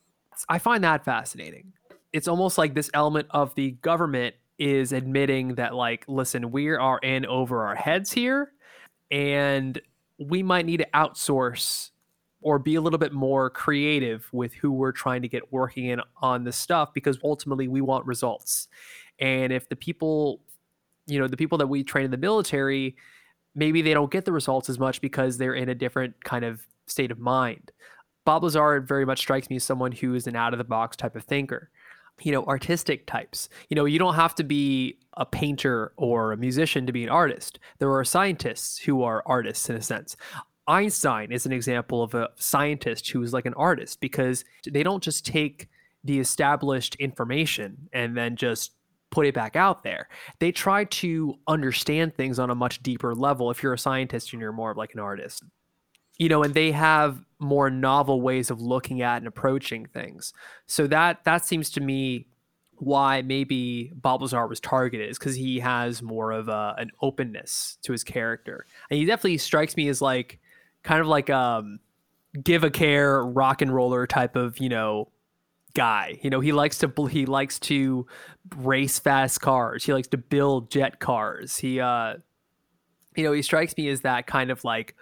[0.48, 1.72] I find that fascinating.
[2.12, 7.00] It's almost like this element of the government is admitting that, like, listen, we are
[7.00, 8.52] in over our heads here
[9.10, 9.80] and
[10.18, 11.90] we might need to outsource
[12.42, 16.00] or be a little bit more creative with who we're trying to get working in
[16.22, 18.68] on this stuff because ultimately we want results.
[19.18, 20.40] And if the people,
[21.10, 22.96] you know, the people that we train in the military,
[23.54, 26.62] maybe they don't get the results as much because they're in a different kind of
[26.86, 27.72] state of mind.
[28.24, 30.96] Bob Lazar very much strikes me as someone who is an out of the box
[30.96, 31.70] type of thinker.
[32.22, 33.48] You know, artistic types.
[33.70, 37.08] You know, you don't have to be a painter or a musician to be an
[37.08, 37.58] artist.
[37.78, 40.16] There are scientists who are artists in a sense.
[40.66, 45.02] Einstein is an example of a scientist who is like an artist because they don't
[45.02, 45.68] just take
[46.04, 48.72] the established information and then just
[49.10, 50.08] put it back out there.
[50.38, 54.40] They try to understand things on a much deeper level if you're a scientist and
[54.40, 55.44] you're more of like an artist.
[56.18, 60.32] You know, and they have more novel ways of looking at and approaching things.
[60.66, 62.26] So that that seems to me
[62.80, 67.78] why maybe Bob Lazar was targeted is because he has more of a, an openness
[67.82, 68.66] to his character.
[68.90, 70.38] And he definitely strikes me as like
[70.82, 71.78] kind of like um
[72.42, 75.08] give a care rock and roller type of you know
[75.74, 76.18] guy.
[76.22, 78.06] You know he likes to he likes to
[78.56, 79.84] race fast cars.
[79.84, 81.56] He likes to build jet cars.
[81.56, 82.14] He uh
[83.16, 84.94] you know he strikes me as that kind of like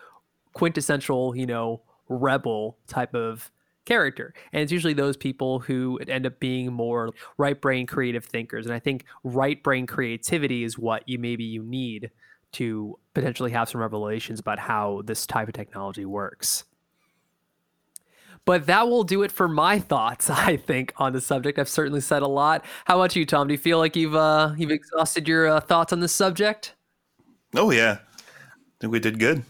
[0.52, 3.50] quintessential you know rebel type of
[3.84, 4.34] character.
[4.52, 8.66] And it's usually those people who end up being more right brain creative thinkers.
[8.66, 12.10] And i think right brain creativity is what you maybe you need
[12.52, 16.64] to potentially have some revelations about how this type of technology works.
[18.48, 21.58] But that will do it for my thoughts, I think, on the subject.
[21.58, 22.64] I've certainly said a lot.
[22.86, 23.46] How about you, Tom?
[23.46, 26.74] Do you feel like you've uh, you've exhausted your uh, thoughts on this subject?
[27.54, 29.42] Oh yeah, I think we did good.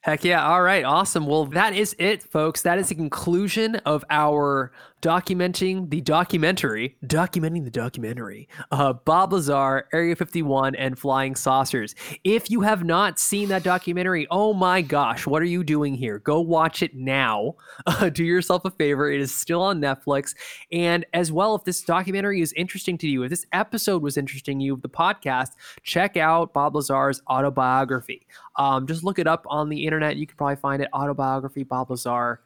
[0.00, 0.46] Heck yeah.
[0.46, 0.82] All right.
[0.82, 1.26] Awesome.
[1.26, 2.62] Well, that is it, folks.
[2.62, 4.72] That is the conclusion of our
[5.04, 11.94] documenting the documentary, documenting the documentary, uh, Bob Lazar, Area 51, and Flying Saucers.
[12.24, 16.20] If you have not seen that documentary, oh my gosh, what are you doing here?
[16.20, 17.56] Go watch it now.
[17.86, 19.10] Uh, do yourself a favor.
[19.10, 20.34] It is still on Netflix.
[20.72, 24.58] And as well, if this documentary is interesting to you, if this episode was interesting
[24.58, 25.50] to you the podcast,
[25.82, 28.26] check out Bob Lazar's autobiography.
[28.56, 30.16] Um, just look it up on the internet.
[30.16, 32.40] You can probably find it autobiography, Bob Lazar.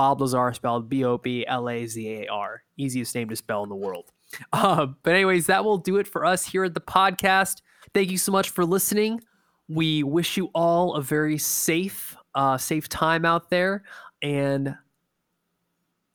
[0.00, 2.62] Bob Lazar spelled B O B L A Z A R.
[2.78, 4.10] Easiest name to spell in the world.
[4.50, 7.60] Uh, but, anyways, that will do it for us here at the podcast.
[7.92, 9.20] Thank you so much for listening.
[9.68, 13.82] We wish you all a very safe, uh, safe time out there.
[14.22, 14.74] And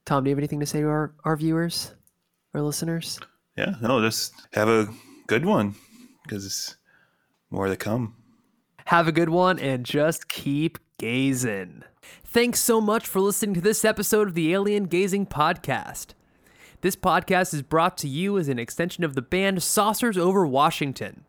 [0.07, 1.93] Tom, do you have anything to say to our, our viewers,
[2.55, 3.19] our listeners?
[3.55, 4.87] Yeah, no, just have a
[5.27, 5.75] good one
[6.23, 6.75] because it's
[7.51, 8.15] more to come.
[8.85, 11.83] Have a good one and just keep gazing.
[12.35, 16.07] Thanks so much for listening to this episode of the Alien Gazing Podcast.
[16.81, 21.23] This podcast is brought to you as an extension of the band Saucers Over Washington.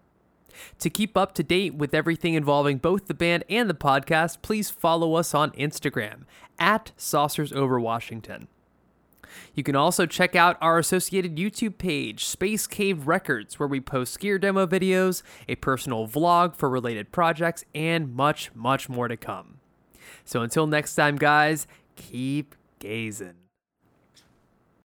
[0.80, 4.68] To keep up to date with everything involving both the band and the podcast, please
[4.68, 6.22] follow us on Instagram
[6.58, 8.48] at Saucers Over Washington.
[9.54, 14.18] You can also check out our associated YouTube page, Space Cave Records, where we post
[14.18, 19.55] gear demo videos, a personal vlog for related projects, and much, much more to come.
[20.26, 23.45] So until next time, guys, keep gazing.